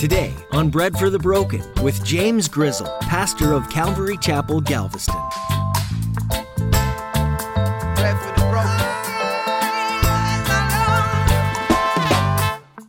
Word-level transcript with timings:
Today 0.00 0.32
on 0.52 0.70
Bread 0.70 0.96
for 0.98 1.10
the 1.10 1.18
Broken 1.18 1.62
with 1.82 2.02
James 2.06 2.48
Grizzle, 2.48 2.86
pastor 3.02 3.52
of 3.52 3.68
Calvary 3.68 4.16
Chapel, 4.16 4.62
Galveston. 4.62 5.14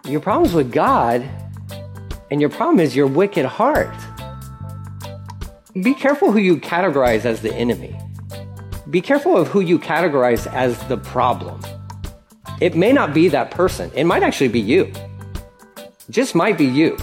Your 0.09 0.21
problem's 0.21 0.53
with 0.53 0.71
God, 0.71 1.29
and 2.31 2.39
your 2.39 2.49
problem 2.49 2.79
is 2.79 2.95
your 2.95 3.07
wicked 3.07 3.45
heart. 3.45 3.93
Be 5.83 5.93
careful 5.93 6.31
who 6.31 6.39
you 6.39 6.61
categorize 6.61 7.25
as 7.25 7.41
the 7.41 7.53
enemy. 7.53 7.93
Be 8.89 9.01
careful 9.01 9.35
of 9.35 9.49
who 9.49 9.59
you 9.59 9.79
categorize 9.79 10.47
as 10.53 10.81
the 10.87 10.95
problem. 10.95 11.61
It 12.61 12.77
may 12.77 12.93
not 12.93 13.13
be 13.13 13.27
that 13.27 13.51
person, 13.51 13.91
it 13.95 14.05
might 14.05 14.23
actually 14.23 14.47
be 14.47 14.61
you 14.61 14.93
just 16.11 16.35
might 16.35 16.57
be 16.57 16.65
you. 16.65 16.97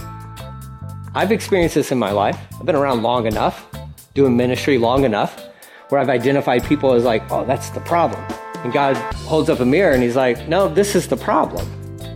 I've 1.14 1.32
experienced 1.32 1.74
this 1.74 1.90
in 1.90 1.98
my 1.98 2.10
life. 2.10 2.38
I've 2.58 2.66
been 2.66 2.76
around 2.76 3.02
long 3.02 3.26
enough, 3.26 3.66
doing 4.12 4.36
ministry 4.36 4.76
long 4.76 5.04
enough, 5.04 5.48
where 5.88 5.98
I've 5.98 6.10
identified 6.10 6.62
people 6.64 6.92
as 6.92 7.04
like, 7.04 7.22
oh, 7.32 7.46
that's 7.46 7.70
the 7.70 7.80
problem. 7.80 8.22
And 8.64 8.72
God 8.72 8.96
holds 9.14 9.48
up 9.48 9.60
a 9.60 9.64
mirror 9.64 9.94
and 9.94 10.02
he's 10.02 10.14
like, 10.14 10.46
no, 10.46 10.68
this 10.68 10.94
is 10.94 11.08
the 11.08 11.16
problem. 11.16 11.66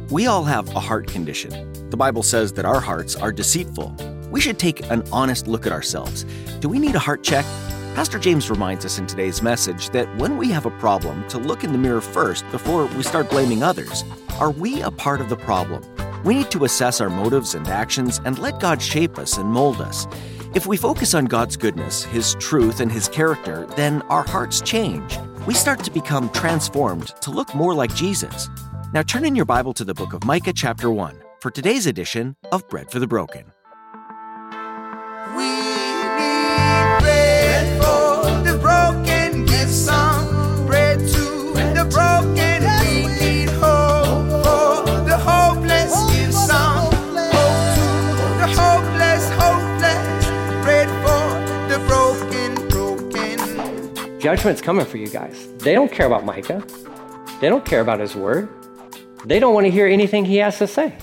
We 0.08 0.26
all 0.26 0.44
have 0.44 0.68
a 0.76 0.80
heart 0.80 1.06
condition. 1.06 1.72
The 1.88 1.96
Bible 1.96 2.22
says 2.22 2.52
that 2.54 2.66
our 2.66 2.80
hearts 2.80 3.16
are 3.16 3.32
deceitful. 3.32 3.96
We 4.30 4.42
should 4.42 4.58
take 4.58 4.90
an 4.90 5.02
honest 5.12 5.46
look 5.46 5.64
at 5.66 5.72
ourselves. 5.72 6.24
Do 6.60 6.68
we 6.68 6.78
need 6.78 6.94
a 6.94 6.98
heart 6.98 7.22
check? 7.22 7.46
Pastor 7.94 8.18
James 8.18 8.50
reminds 8.50 8.84
us 8.84 8.98
in 8.98 9.06
today's 9.06 9.40
message 9.40 9.88
that 9.90 10.14
when 10.18 10.36
we 10.36 10.50
have 10.50 10.66
a 10.66 10.70
problem, 10.72 11.26
to 11.28 11.38
look 11.38 11.64
in 11.64 11.72
the 11.72 11.78
mirror 11.78 12.02
first 12.02 12.44
before 12.50 12.84
we 12.86 13.02
start 13.02 13.30
blaming 13.30 13.62
others. 13.62 14.04
Are 14.40 14.50
we 14.50 14.82
a 14.82 14.90
part 14.90 15.22
of 15.22 15.30
the 15.30 15.36
problem? 15.36 15.82
We 16.24 16.34
need 16.34 16.50
to 16.52 16.64
assess 16.64 17.00
our 17.00 17.10
motives 17.10 17.54
and 17.54 17.66
actions 17.66 18.20
and 18.24 18.38
let 18.38 18.60
God 18.60 18.80
shape 18.80 19.18
us 19.18 19.38
and 19.38 19.48
mold 19.50 19.80
us. 19.80 20.06
If 20.54 20.66
we 20.66 20.76
focus 20.76 21.14
on 21.14 21.24
God's 21.24 21.56
goodness, 21.56 22.04
His 22.04 22.34
truth, 22.38 22.80
and 22.80 22.92
His 22.92 23.08
character, 23.08 23.66
then 23.76 24.02
our 24.02 24.22
hearts 24.22 24.60
change. 24.60 25.18
We 25.46 25.54
start 25.54 25.82
to 25.84 25.90
become 25.90 26.30
transformed 26.30 27.08
to 27.22 27.30
look 27.30 27.54
more 27.54 27.74
like 27.74 27.94
Jesus. 27.94 28.48
Now 28.92 29.02
turn 29.02 29.24
in 29.24 29.34
your 29.34 29.46
Bible 29.46 29.72
to 29.74 29.84
the 29.84 29.94
book 29.94 30.12
of 30.12 30.24
Micah, 30.24 30.52
chapter 30.52 30.90
1, 30.90 31.16
for 31.40 31.50
today's 31.50 31.86
edition 31.86 32.36
of 32.52 32.68
Bread 32.68 32.90
for 32.90 32.98
the 32.98 33.06
Broken. 33.06 33.52
Judgment's 54.22 54.60
coming 54.60 54.86
for 54.86 54.98
you 54.98 55.08
guys. 55.08 55.48
They 55.58 55.74
don't 55.74 55.90
care 55.90 56.06
about 56.06 56.24
Micah. 56.24 56.64
They 57.40 57.48
don't 57.48 57.64
care 57.64 57.80
about 57.80 57.98
his 57.98 58.14
word. 58.14 58.48
They 59.24 59.40
don't 59.40 59.52
want 59.52 59.66
to 59.66 59.70
hear 59.72 59.88
anything 59.88 60.24
he 60.24 60.36
has 60.36 60.58
to 60.58 60.68
say. 60.68 60.96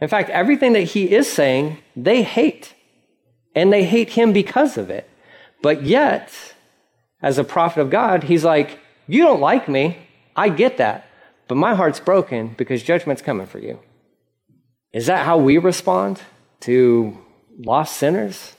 In 0.00 0.08
fact, 0.08 0.30
everything 0.30 0.72
that 0.72 0.84
he 0.84 1.14
is 1.14 1.30
saying, 1.30 1.76
they 1.94 2.22
hate. 2.22 2.72
And 3.54 3.70
they 3.70 3.84
hate 3.84 4.08
him 4.08 4.32
because 4.32 4.78
of 4.78 4.88
it. 4.88 5.06
But 5.60 5.82
yet, 5.82 6.32
as 7.20 7.36
a 7.36 7.44
prophet 7.44 7.82
of 7.82 7.90
God, 7.90 8.24
he's 8.24 8.42
like, 8.42 8.78
You 9.06 9.22
don't 9.22 9.42
like 9.42 9.68
me. 9.68 9.98
I 10.34 10.48
get 10.48 10.78
that. 10.78 11.06
But 11.46 11.56
my 11.56 11.74
heart's 11.74 12.00
broken 12.00 12.54
because 12.56 12.82
judgment's 12.82 13.20
coming 13.20 13.46
for 13.46 13.58
you. 13.58 13.80
Is 14.94 15.08
that 15.08 15.26
how 15.26 15.36
we 15.36 15.58
respond 15.58 16.22
to 16.60 17.18
lost 17.58 17.98
sinners? 17.98 18.53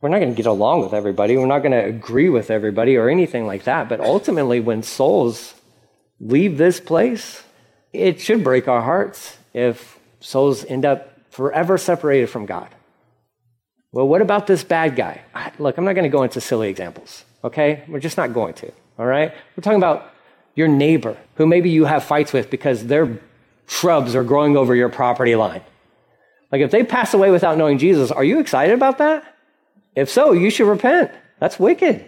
We're 0.00 0.10
not 0.10 0.18
going 0.18 0.30
to 0.30 0.36
get 0.36 0.46
along 0.46 0.82
with 0.82 0.94
everybody. 0.94 1.36
We're 1.36 1.46
not 1.46 1.60
going 1.60 1.72
to 1.72 1.84
agree 1.84 2.28
with 2.28 2.50
everybody 2.50 2.96
or 2.96 3.08
anything 3.08 3.46
like 3.46 3.64
that. 3.64 3.88
But 3.88 4.00
ultimately, 4.00 4.60
when 4.60 4.82
souls 4.82 5.54
leave 6.20 6.56
this 6.56 6.78
place, 6.78 7.42
it 7.92 8.20
should 8.20 8.44
break 8.44 8.68
our 8.68 8.82
hearts 8.82 9.38
if 9.52 9.98
souls 10.20 10.64
end 10.64 10.84
up 10.84 11.18
forever 11.30 11.78
separated 11.78 12.28
from 12.28 12.46
God. 12.46 12.68
Well, 13.90 14.06
what 14.06 14.22
about 14.22 14.46
this 14.46 14.62
bad 14.62 14.94
guy? 14.96 15.22
Look, 15.58 15.78
I'm 15.78 15.84
not 15.84 15.94
going 15.94 16.04
to 16.04 16.16
go 16.16 16.22
into 16.22 16.40
silly 16.40 16.68
examples, 16.68 17.24
okay? 17.42 17.84
We're 17.88 18.00
just 18.00 18.16
not 18.16 18.34
going 18.34 18.54
to, 18.54 18.70
all 18.98 19.06
right? 19.06 19.32
We're 19.56 19.62
talking 19.62 19.78
about 19.78 20.12
your 20.54 20.68
neighbor 20.68 21.16
who 21.36 21.46
maybe 21.46 21.70
you 21.70 21.86
have 21.86 22.04
fights 22.04 22.32
with 22.32 22.50
because 22.50 22.86
their 22.86 23.18
shrubs 23.66 24.14
are 24.14 24.24
growing 24.24 24.56
over 24.56 24.74
your 24.74 24.88
property 24.88 25.34
line. 25.36 25.62
Like 26.52 26.60
if 26.60 26.70
they 26.70 26.82
pass 26.82 27.14
away 27.14 27.30
without 27.30 27.58
knowing 27.58 27.78
Jesus, 27.78 28.10
are 28.10 28.24
you 28.24 28.40
excited 28.40 28.74
about 28.74 28.98
that? 28.98 29.37
If 29.98 30.08
so, 30.08 30.30
you 30.30 30.48
should 30.48 30.68
repent. 30.68 31.10
That's 31.40 31.58
wicked. 31.58 32.04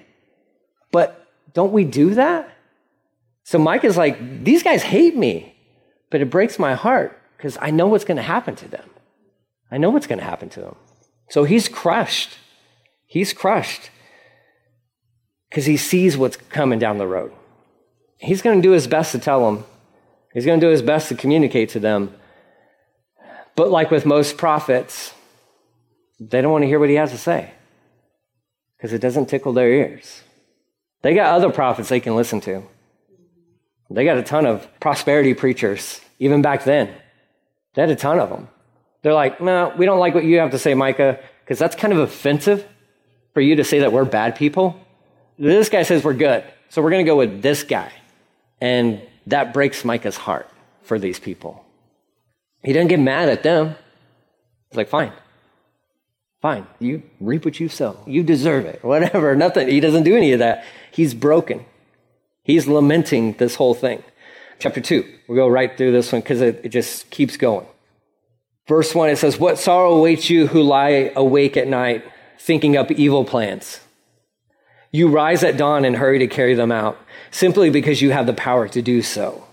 But 0.93 1.27
don't 1.55 1.73
we 1.73 1.85
do 1.85 2.15
that? 2.15 2.49
So 3.43 3.59
Micah 3.59 3.89
is 3.89 3.97
like, 3.97 4.45
these 4.45 4.63
guys 4.63 4.85
hate 4.85 5.17
me, 5.17 5.57
but 6.09 6.21
it 6.21 6.31
breaks 6.31 6.57
my 6.57 6.75
heart 6.75 7.21
because 7.37 7.59
I 7.61 7.73
know 7.73 7.89
what's 7.89 8.05
going 8.05 8.17
to 8.17 8.23
happen 8.23 8.55
to 8.55 8.69
them. 8.69 8.89
I 9.73 9.79
know 9.79 9.91
what's 9.91 10.07
going 10.07 10.21
to 10.21 10.25
happen 10.25 10.49
to 10.51 10.61
them. 10.61 10.77
So 11.31 11.43
he's 11.43 11.69
crushed. 11.69 12.39
He's 13.09 13.33
crushed 13.33 13.91
because 15.49 15.67
he 15.67 15.77
sees 15.77 16.17
what's 16.17 16.37
coming 16.37 16.79
down 16.79 16.99
the 16.99 17.09
road. 17.09 17.33
He's 18.19 18.41
going 18.41 18.63
to 18.63 18.69
do 18.69 18.71
his 18.71 18.87
best 18.87 19.11
to 19.13 19.19
tell 19.19 19.45
them, 19.51 19.65
he's 20.33 20.47
going 20.47 20.61
to 20.61 20.65
do 20.65 20.71
his 20.71 20.83
best 20.83 21.09
to 21.09 21.17
communicate 21.17 21.71
to 21.71 21.81
them. 21.81 22.15
But 23.57 23.73
like 23.73 23.91
with 23.91 24.07
most 24.07 24.39
prophets, 24.39 25.13
they 26.21 26.41
don't 26.41 26.53
want 26.53 26.63
to 26.63 26.69
hear 26.69 26.79
what 26.79 26.89
he 26.89 26.95
has 26.95 27.11
to 27.11 27.19
say 27.19 27.55
because 28.81 28.95
it 28.95 29.01
doesn't 29.03 29.27
tickle 29.27 29.53
their 29.53 29.71
ears. 29.71 30.23
They 31.03 31.15
got 31.15 31.35
other 31.35 31.51
prophets 31.51 31.91
they 31.91 32.01
can 32.01 32.17
listen 32.17 32.41
to. 32.41 32.63
They 33.91 34.07
got 34.07 34.17
a 34.17 34.23
ton 34.23 34.47
of 34.47 34.67
prosperity 34.81 35.35
preachers, 35.35 36.01
even 36.19 36.41
back 36.41 36.65
then. 36.65 36.95
They 37.75 37.83
had 37.83 37.91
a 37.91 37.97
ton 37.97 38.19
of 38.19 38.31
them. 38.31 38.49
They're 39.03 39.13
like, 39.13 39.39
no, 39.39 39.75
we 39.77 39.85
don't 39.85 39.99
like 39.99 40.15
what 40.15 40.25
you 40.25 40.39
have 40.39 40.53
to 40.53 40.59
say, 40.59 40.73
Micah, 40.73 41.19
because 41.45 41.59
that's 41.59 41.77
kind 41.77 41.93
of 41.93 41.99
offensive 41.99 42.67
for 43.35 43.43
you 43.43 43.57
to 43.57 43.65
say 43.65 43.81
that 43.81 43.93
we're 43.93 44.07
bad 44.07 44.35
people. 44.35 44.81
This 45.39 45.69
guy 45.69 45.83
says 45.83 46.03
we're 46.03 46.15
good, 46.15 46.45
so 46.71 46.81
we're 46.81 46.91
going 46.91 47.05
to 47.05 47.11
go 47.11 47.17
with 47.17 47.43
this 47.43 47.63
guy. 47.65 47.93
And 48.63 49.03
that 49.27 49.53
breaks 49.53 49.85
Micah's 49.85 50.17
heart 50.17 50.49
for 50.83 50.99
these 50.99 51.19
people. 51.19 51.65
He 52.63 52.73
doesn't 52.73 52.89
get 52.89 53.01
mad 53.01 53.29
at 53.29 53.43
them. 53.43 53.75
He's 54.71 54.77
like, 54.77 54.89
fine, 54.89 55.13
Fine, 56.41 56.67
you 56.79 57.03
reap 57.21 57.45
what 57.45 57.61
you 57.61 57.69
sow. 57.69 57.99
You 58.07 58.23
deserve 58.23 58.65
it, 58.65 58.83
whatever. 58.85 59.35
Nothing. 59.37 59.69
He 59.69 59.81
doesn't 59.81 60.05
do 60.05 60.17
any 60.17 60.33
of 60.33 60.39
that. 60.39 60.65
He's 60.91 61.15
broken. 61.15 61.65
He's 62.43 62.67
lamenting 62.67 63.35
this 63.35 63.57
whole 63.57 63.75
thing. 63.75 64.03
Chapter 64.59 64.81
2, 64.81 65.05
we'll 65.27 65.37
go 65.37 65.49
right 65.49 65.77
through 65.77 65.93
this 65.93 66.13
one 66.13 66.21
because 66.21 66.41
it, 66.41 66.61
it 66.65 66.69
just 66.69 67.11
keeps 67.11 67.37
going. 67.37 67.67
Verse 68.67 68.95
1, 68.95 69.11
it 69.11 69.17
says, 69.17 69.39
What 69.39 69.59
sorrow 69.59 69.95
awaits 69.95 70.29
you 70.29 70.47
who 70.47 70.63
lie 70.63 71.13
awake 71.17 71.57
at 71.57 71.67
night, 71.67 72.05
thinking 72.39 72.77
up 72.77 72.91
evil 72.91 73.25
plans? 73.25 73.81
You 74.93 75.09
rise 75.09 75.45
at 75.45 75.57
dawn 75.57 75.85
and 75.85 75.97
hurry 75.97 76.19
to 76.19 76.27
carry 76.27 76.55
them 76.55 76.73
out, 76.73 76.99
simply 77.31 77.71
because 77.71 78.03
you 78.03 78.11
have 78.11 78.27
the 78.27 78.33
power 78.33 78.69
to 78.69 78.83
do 78.83 79.03
so. 79.03 79.47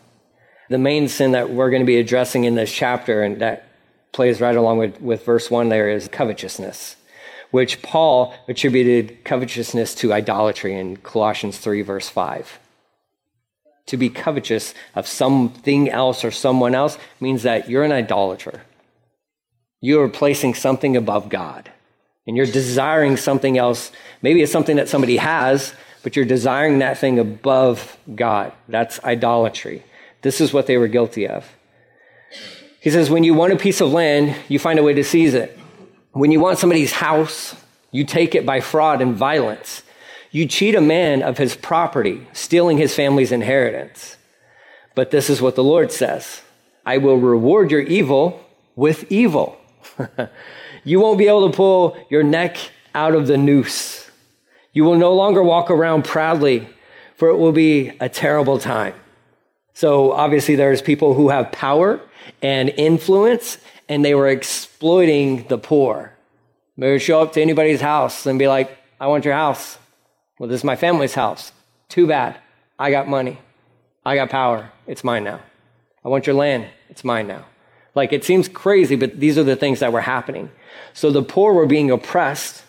The 0.70 0.78
main 0.78 1.08
sin 1.08 1.31
that 1.31 1.50
we're 1.50 1.70
going 1.70 1.81
to 1.81 1.88
be 1.88 2.00
addressing 2.00 2.44
in 2.44 2.56
this 2.56 2.72
chapter, 2.72 3.24
and 3.24 3.40
that 3.42 3.66
plays 4.17 4.41
right 4.41 4.55
along 4.55 4.79
with, 4.79 5.00
with 5.00 5.23
verse 5.23 5.51
1 5.51 5.69
there 5.69 5.91
is 5.91 6.07
covetousness, 6.07 6.95
which 7.51 7.83
Paul 7.83 8.33
attributed 8.47 9.23
covetousness 9.23 9.94
to 9.94 10.11
idolatry 10.11 10.73
in 10.73 10.97
Colossians 10.97 11.59
3, 11.59 11.83
verse 11.83 12.09
5. 12.09 12.59
To 13.85 13.95
be 13.95 14.09
covetous 14.09 14.73
of 14.95 15.05
something 15.05 15.88
else 15.91 16.25
or 16.25 16.31
someone 16.31 16.73
else 16.73 16.97
means 17.19 17.44
that 17.44 17.69
you're 17.69 17.83
an 17.83 17.91
idolater. 17.91 18.63
You 19.81 20.02
are 20.02 20.09
placing 20.09 20.55
something 20.55 20.97
above 20.97 21.29
God. 21.29 21.72
And 22.25 22.35
you're 22.35 22.47
desiring 22.47 23.17
something 23.17 23.55
else. 23.59 23.91
Maybe 24.23 24.41
it's 24.41 24.52
something 24.52 24.78
that 24.78 24.90
somebody 24.90 25.17
has, 25.17 25.75
but 26.02 26.16
you're 26.16 26.25
desiring 26.25 26.79
that 26.79 26.97
thing 26.97 27.20
above 27.20 27.97
God. 28.16 28.52
That's 28.67 28.99
idolatry. 29.03 29.84
This 30.23 30.41
is 30.41 30.52
what 30.52 30.66
they 30.66 30.78
were 30.78 30.87
guilty 30.87 31.28
of. 31.28 31.46
He 32.87 32.91
says, 32.91 33.09
when 33.09 33.25
you 33.25 33.34
want 33.34 33.51
a 33.51 33.57
piece 33.57 33.81
of 33.81 33.91
land, 33.91 34.34
you 34.47 34.59
find 34.59 34.79
a 34.79 34.81
way 34.81 34.93
to 34.93 35.03
seize 35.03 35.34
it. 35.34 35.59
When 36.13 36.31
you 36.31 36.39
want 36.39 36.57
somebody's 36.57 36.93
house, 36.93 37.53
you 37.91 38.05
take 38.05 38.34
it 38.34 38.45
by 38.45 38.61
fraud 38.61 39.01
and 39.01 39.13
violence. 39.13 39.84
You 40.31 40.45
cheat 40.45 40.73
a 40.73 40.79
man 40.79 41.22
of 41.22 41.37
his 41.37 41.53
property, 41.53 42.25
stealing 42.31 42.78
his 42.78 42.95
family's 42.95 43.34
inheritance. 43.34 44.16
But 44.95 45.11
this 45.11 45.29
is 45.29 45.41
what 45.41 45.55
the 45.55 45.66
Lord 45.66 45.91
says 45.91 46.43
I 46.85 46.97
will 46.97 47.17
reward 47.17 47.72
your 47.72 47.81
evil 47.81 48.41
with 48.78 49.11
evil. 49.11 49.59
you 50.85 51.01
won't 51.01 51.17
be 51.17 51.28
able 51.28 51.51
to 51.51 51.57
pull 51.57 51.97
your 52.09 52.23
neck 52.23 52.55
out 52.95 53.16
of 53.16 53.28
the 53.28 53.35
noose. 53.35 54.09
You 54.72 54.85
will 54.85 54.95
no 54.95 55.13
longer 55.13 55.43
walk 55.43 55.69
around 55.69 56.05
proudly, 56.05 56.69
for 57.17 57.28
it 57.28 57.35
will 57.35 57.51
be 57.51 57.91
a 57.99 58.07
terrible 58.07 58.59
time. 58.59 58.93
So 59.78 60.12
obviously, 60.12 60.56
there's 60.56 60.82
people 60.82 61.14
who 61.14 61.29
have 61.29 61.52
power 61.52 62.02
and 62.41 62.70
influence, 62.70 63.59
and 63.88 64.03
they 64.03 64.16
were 64.16 64.28
exploiting 64.28 65.47
the 65.50 65.59
poor. 65.59 66.14
They 66.79 66.94
would 66.94 67.02
show 67.03 67.22
up 67.22 67.34
to 67.34 67.41
anybody's 67.44 67.79
house 67.79 68.26
and 68.26 68.40
be 68.40 68.47
like, 68.47 68.76
I 69.00 69.06
want 69.06 69.24
your 69.24 69.35
house. 69.35 69.78
Well, 70.40 70.50
this 70.50 70.62
is 70.62 70.64
my 70.64 70.76
family's 70.76 71.14
house. 71.14 71.52
Too 71.90 72.08
bad. 72.08 72.40
I 72.79 72.90
got 72.90 73.08
money. 73.08 73.38
I 74.03 74.16
got 74.16 74.32
power. 74.32 74.72
It's 74.88 75.03
mine 75.03 75.24
now. 75.24 75.41
I 76.03 76.09
want 76.09 76.26
your 76.26 76.35
land. 76.35 76.66
It's 76.90 77.03
mine 77.03 77.28
now. 77.28 77.46
Like 77.94 78.12
it 78.12 78.23
seems 78.23 78.47
crazy, 78.47 78.96
but 78.96 79.20
these 79.20 79.38
are 79.38 79.44
the 79.44 79.56
things 79.56 79.82
that 79.82 79.94
were 79.94 80.02
happening. 80.02 80.50
So 80.94 81.12
the 81.12 81.22
poor 81.22 81.53
were 81.53 81.68
being 81.68 81.91
oppressed 81.91 82.64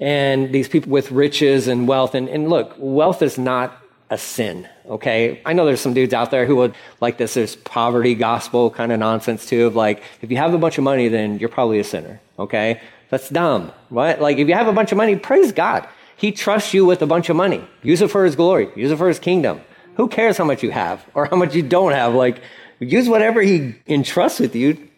and 0.00 0.52
these 0.52 0.68
people 0.68 0.90
with 0.90 1.12
riches 1.12 1.68
and 1.68 1.86
wealth. 1.86 2.16
And, 2.16 2.28
and 2.28 2.50
look, 2.50 2.74
wealth 2.78 3.22
is 3.22 3.38
not 3.38 3.80
a 4.10 4.18
sin, 4.18 4.68
okay? 4.86 5.40
I 5.44 5.52
know 5.52 5.66
there's 5.66 5.80
some 5.80 5.94
dudes 5.94 6.14
out 6.14 6.30
there 6.30 6.46
who 6.46 6.56
would 6.56 6.74
like 7.00 7.18
this, 7.18 7.34
there's 7.34 7.56
poverty 7.56 8.14
gospel 8.14 8.70
kind 8.70 8.90
of 8.90 8.98
nonsense 8.98 9.46
too, 9.46 9.66
of 9.66 9.76
like, 9.76 10.02
if 10.22 10.30
you 10.30 10.36
have 10.38 10.54
a 10.54 10.58
bunch 10.58 10.78
of 10.78 10.84
money, 10.84 11.08
then 11.08 11.38
you're 11.38 11.48
probably 11.48 11.78
a 11.78 11.84
sinner, 11.84 12.20
okay? 12.38 12.80
That's 13.10 13.28
dumb, 13.28 13.72
right? 13.90 14.20
Like, 14.20 14.38
if 14.38 14.48
you 14.48 14.54
have 14.54 14.68
a 14.68 14.72
bunch 14.72 14.92
of 14.92 14.98
money, 14.98 15.16
praise 15.16 15.52
God. 15.52 15.88
He 16.16 16.32
trusts 16.32 16.74
you 16.74 16.84
with 16.84 17.02
a 17.02 17.06
bunch 17.06 17.28
of 17.28 17.36
money. 17.36 17.64
Use 17.82 18.00
it 18.00 18.10
for 18.10 18.24
his 18.24 18.34
glory, 18.34 18.70
use 18.74 18.90
it 18.90 18.96
for 18.96 19.08
his 19.08 19.18
kingdom. 19.18 19.60
Who 19.96 20.08
cares 20.08 20.36
how 20.36 20.44
much 20.44 20.62
you 20.62 20.70
have 20.70 21.04
or 21.14 21.26
how 21.26 21.36
much 21.36 21.54
you 21.54 21.62
don't 21.62 21.92
have? 21.92 22.14
Like, 22.14 22.40
use 22.80 23.08
whatever 23.08 23.42
he 23.42 23.74
entrusts 23.86 24.40
with 24.40 24.54
you 24.54 24.88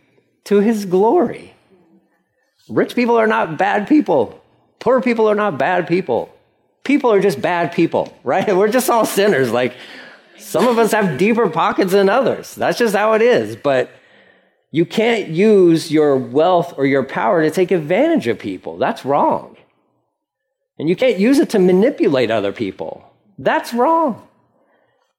to 0.44 0.60
his 0.60 0.84
glory. 0.84 1.54
Rich 2.68 2.94
people 2.94 3.16
are 3.16 3.26
not 3.26 3.58
bad 3.58 3.88
people. 3.88 4.40
Poor 4.78 5.00
people 5.00 5.28
are 5.28 5.34
not 5.34 5.58
bad 5.58 5.88
people. 5.88 6.32
People 6.90 7.12
are 7.12 7.20
just 7.20 7.40
bad 7.40 7.70
people, 7.70 8.12
right? 8.24 8.48
We're 8.56 8.66
just 8.66 8.90
all 8.90 9.06
sinners. 9.06 9.52
Like, 9.52 9.76
some 10.36 10.66
of 10.66 10.76
us 10.76 10.90
have 10.90 11.18
deeper 11.18 11.48
pockets 11.48 11.92
than 11.92 12.08
others. 12.08 12.52
That's 12.56 12.80
just 12.80 12.96
how 12.96 13.12
it 13.12 13.22
is. 13.22 13.54
But 13.54 13.92
you 14.72 14.84
can't 14.84 15.28
use 15.28 15.92
your 15.92 16.16
wealth 16.16 16.74
or 16.76 16.86
your 16.86 17.04
power 17.04 17.42
to 17.42 17.50
take 17.52 17.70
advantage 17.70 18.26
of 18.26 18.40
people. 18.40 18.76
That's 18.76 19.04
wrong. 19.04 19.56
And 20.80 20.88
you 20.88 20.96
can't 20.96 21.20
use 21.20 21.38
it 21.38 21.50
to 21.50 21.60
manipulate 21.60 22.32
other 22.32 22.50
people. 22.50 23.08
That's 23.38 23.72
wrong. 23.72 24.26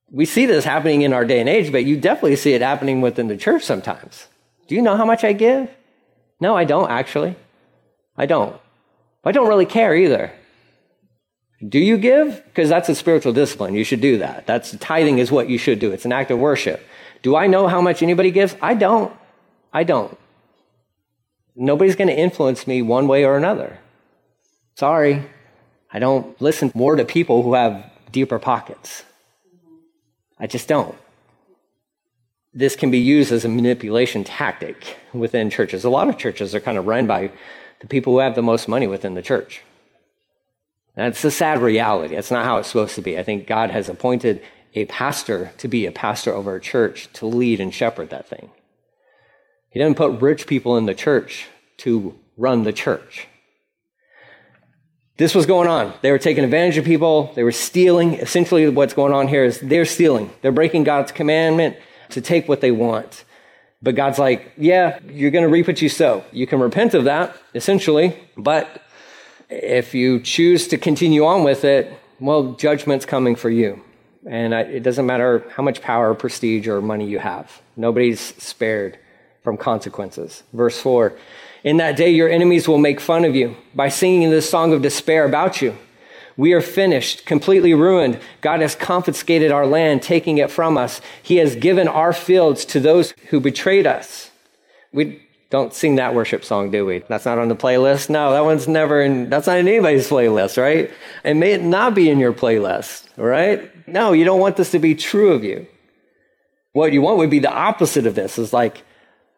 We 0.10 0.26
see 0.26 0.46
this 0.46 0.66
happening 0.66 1.04
in 1.04 1.14
our 1.14 1.24
day 1.24 1.40
and 1.40 1.48
age, 1.48 1.72
but 1.72 1.86
you 1.86 1.96
definitely 1.96 2.36
see 2.36 2.52
it 2.52 2.62
happening 2.62 3.00
within 3.00 3.30
the 3.30 3.38
church 3.38 3.64
sometimes. 3.64 4.28
Do 4.68 4.76
you 4.76 4.82
know 4.82 4.98
how 4.98 5.06
much 5.06 5.24
I 5.24 5.32
give? 5.32 5.70
No, 6.42 6.54
I 6.54 6.66
don't 6.66 6.92
actually. 6.92 7.38
I 8.18 8.26
don't. 8.26 8.60
I 9.24 9.32
don't 9.32 9.48
really 9.48 9.66
care 9.66 9.96
either. 9.96 10.34
Do 11.68 11.80
you 11.80 11.98
give? 11.98 12.44
Because 12.46 12.70
that's 12.70 12.90
a 12.90 12.96
spiritual 12.96 13.34
discipline. 13.34 13.76
You 13.76 13.84
should 13.84 14.02
do 14.02 14.18
that. 14.18 14.48
That's 14.48 14.76
tithing 14.78 15.20
is 15.20 15.32
what 15.32 15.50
you 15.50 15.58
should 15.58 15.80
do. 15.80 15.92
It's 15.92 16.06
an 16.06 16.12
act 16.12 16.32
of 16.32 16.40
worship. 16.40 16.84
Do 17.22 17.36
I 17.36 17.48
know 17.48 17.68
how 17.68 17.82
much 17.82 18.02
anybody 18.02 18.32
gives? 18.32 18.56
I 18.62 18.74
don't. 18.74 19.14
I 19.72 19.84
don't. 19.84 20.18
Nobody's 21.56 21.96
going 21.96 22.08
to 22.08 22.18
influence 22.18 22.66
me 22.66 22.82
one 22.82 23.08
way 23.08 23.26
or 23.26 23.38
another. 23.38 23.78
Sorry. 24.76 25.24
I 25.94 26.00
don't 26.00 26.40
listen 26.42 26.72
more 26.74 26.96
to 26.96 27.06
people 27.06 27.44
who 27.44 27.54
have 27.54 27.92
deeper 28.12 28.40
pockets. 28.40 29.04
I 30.40 30.48
just 30.48 30.68
don't. 30.68 30.96
This 32.54 32.76
can 32.76 32.90
be 32.90 32.98
used 32.98 33.32
as 33.32 33.46
a 33.46 33.50
manipulation 33.50 34.24
tactic 34.24 34.98
within 35.14 35.50
churches. 35.50 35.84
A 35.84 35.90
lot 35.90 36.10
of 36.10 36.18
churches 36.18 36.56
are 36.56 36.60
kind 36.60 36.78
of 36.78 36.88
run 36.88 37.06
by 37.06 37.32
the 37.80 37.88
people 37.88 38.14
who 38.14 38.20
have 38.20 38.36
the 38.36 38.42
most 38.42 38.68
money 38.68 38.88
within 38.88 39.14
the 39.14 39.22
church. 39.22 39.62
That's 40.96 41.24
a 41.24 41.32
sad 41.32 41.60
reality. 41.60 42.16
That's 42.16 42.32
not 42.32 42.46
how 42.46 42.58
it's 42.58 42.68
supposed 42.68 42.96
to 42.96 43.02
be. 43.02 43.18
I 43.18 43.24
think 43.24 43.48
God 43.48 43.72
has 43.72 43.90
appointed 43.90 44.42
a 44.74 44.86
pastor 44.86 45.52
to 45.58 45.68
be 45.68 45.86
a 45.86 45.92
pastor 45.92 46.34
over 46.34 46.56
a 46.56 46.62
church 46.62 47.10
to 47.14 47.26
lead 47.26 47.60
and 47.60 47.74
shepherd 47.74 48.10
that 48.10 48.28
thing. 48.28 48.50
He 49.70 49.80
didn't 49.80 49.98
put 49.98 50.22
rich 50.22 50.48
people 50.48 50.78
in 50.78 50.86
the 50.86 50.94
church 50.94 51.48
to 51.78 52.18
run 52.38 52.64
the 52.64 52.74
church. 52.74 53.28
This 55.18 55.36
was 55.36 55.46
going 55.46 55.68
on. 55.68 55.94
They 56.02 56.12
were 56.12 56.18
taking 56.18 56.44
advantage 56.44 56.78
of 56.78 56.86
people. 56.86 57.32
They 57.36 57.44
were 57.44 57.52
stealing. 57.52 58.16
Essentially, 58.16 58.68
what's 58.70 58.94
going 58.94 59.14
on 59.14 59.28
here 59.28 59.44
is 59.46 59.60
they're 59.60 59.86
stealing. 59.86 60.32
They're 60.42 60.52
breaking 60.52 60.84
God's 60.84 61.12
commandment 61.12 61.78
to 62.10 62.22
take 62.22 62.50
what 62.50 62.62
they 62.62 62.72
want. 62.72 63.24
But 63.84 63.96
God's 63.96 64.20
like, 64.20 64.52
yeah, 64.58 65.00
you're 65.08 65.32
going 65.32 65.44
to 65.44 65.50
reap 65.50 65.68
what 65.68 65.82
you 65.82 65.90
sow. 65.90 66.24
You 66.32 66.48
can 66.48 66.60
repent 66.60 66.94
of 66.94 67.06
that, 67.06 67.36
essentially. 67.54 68.18
But 68.36 68.82
if 69.52 69.94
you 69.94 70.20
choose 70.22 70.68
to 70.70 70.78
continue 70.78 71.26
on 71.26 71.44
with 71.44 71.66
it, 71.66 71.92
well, 72.20 72.54
judgment's 72.54 73.06
coming 73.06 73.36
for 73.36 73.50
you. 73.50 73.82
And 74.26 74.54
it 74.54 74.84
doesn't 74.84 75.06
matter 75.06 75.44
how 75.56 75.64
much 75.64 75.82
power, 75.82 76.14
prestige, 76.14 76.68
or 76.68 76.82
money 76.82 77.08
you 77.08 77.20
have. 77.20 77.62
Nobody's 77.76 78.20
spared 78.42 78.98
from 79.44 79.58
consequences. 79.58 80.44
Verse 80.54 80.80
4 80.80 81.14
In 81.64 81.78
that 81.78 81.98
day, 81.98 82.12
your 82.12 82.30
enemies 82.30 82.68
will 82.68 82.78
make 82.78 83.00
fun 83.00 83.26
of 83.26 83.36
you 83.36 83.58
by 83.76 83.90
singing 83.90 84.30
this 84.30 84.50
song 84.50 84.74
of 84.74 84.82
despair 84.82 85.26
about 85.26 85.62
you. 85.62 85.76
We 86.38 86.54
are 86.54 86.62
finished, 86.62 87.26
completely 87.26 87.74
ruined. 87.74 88.20
God 88.40 88.62
has 88.62 88.74
confiscated 88.74 89.52
our 89.52 89.68
land, 89.68 90.02
taking 90.02 90.38
it 90.38 90.50
from 90.50 90.78
us. 90.78 91.02
He 91.22 91.38
has 91.38 91.56
given 91.56 91.88
our 91.88 92.14
fields 92.14 92.64
to 92.66 92.80
those 92.80 93.14
who 93.30 93.40
betrayed 93.40 93.86
us. 93.86 94.32
We 94.94 95.28
don't 95.52 95.74
sing 95.74 95.98
that 95.98 96.16
worship 96.16 96.46
song, 96.46 96.72
do 96.72 96.86
we? 96.86 97.00
That's 97.10 97.26
not 97.26 97.38
on 97.38 97.50
the 97.50 97.56
playlist. 97.56 98.10
No, 98.10 98.32
that 98.32 98.46
one's 98.46 98.70
never 98.70 99.02
in, 99.02 99.30
that's 99.30 99.48
not 99.48 99.58
in 99.58 99.68
anybody's 99.68 100.10
playlist, 100.10 100.60
right? 100.60 100.90
And 101.26 101.40
may 101.42 101.52
it 101.52 101.62
not 101.62 101.94
be 101.94 102.10
in 102.10 102.20
your 102.20 102.32
playlist, 102.34 103.06
right? 103.18 103.70
No, 103.86 104.14
you 104.14 104.24
don't 104.24 104.40
want 104.40 104.56
this 104.56 104.72
to 104.72 104.80
be 104.80 104.96
true 104.96 105.34
of 105.34 105.44
you. 105.44 105.68
What 106.72 106.94
you 106.94 107.02
want 107.02 107.18
would 107.18 107.30
be 107.30 107.40
the 107.40 107.52
opposite 107.52 108.08
of 108.08 108.16
this. 108.16 108.40
Is 108.40 108.54
like, 108.54 108.82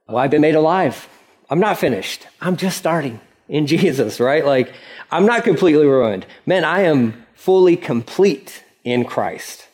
well, 0.08 0.18
I've 0.18 0.30
been 0.30 0.42
made 0.42 0.54
alive. 0.54 1.10
I'm 1.50 1.60
not 1.60 1.80
finished. 1.80 2.28
I'm 2.40 2.58
just 2.58 2.78
starting 2.78 3.20
in 3.50 3.66
Jesus, 3.76 4.20
right? 4.20 4.46
Like, 4.46 4.72
I'm 5.12 5.26
not 5.26 5.44
completely 5.44 5.88
ruined. 5.88 6.28
Man, 6.46 6.64
I 6.64 6.82
am 6.82 7.26
fully 7.34 7.76
complete 7.76 8.64
in 8.84 9.04
Christ. 9.04 9.68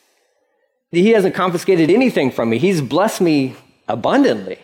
He 0.90 1.10
hasn't 1.10 1.34
confiscated 1.34 1.90
anything 1.90 2.30
from 2.30 2.48
me. 2.48 2.56
He's 2.56 2.80
blessed 2.80 3.20
me 3.20 3.56
abundantly. 3.86 4.58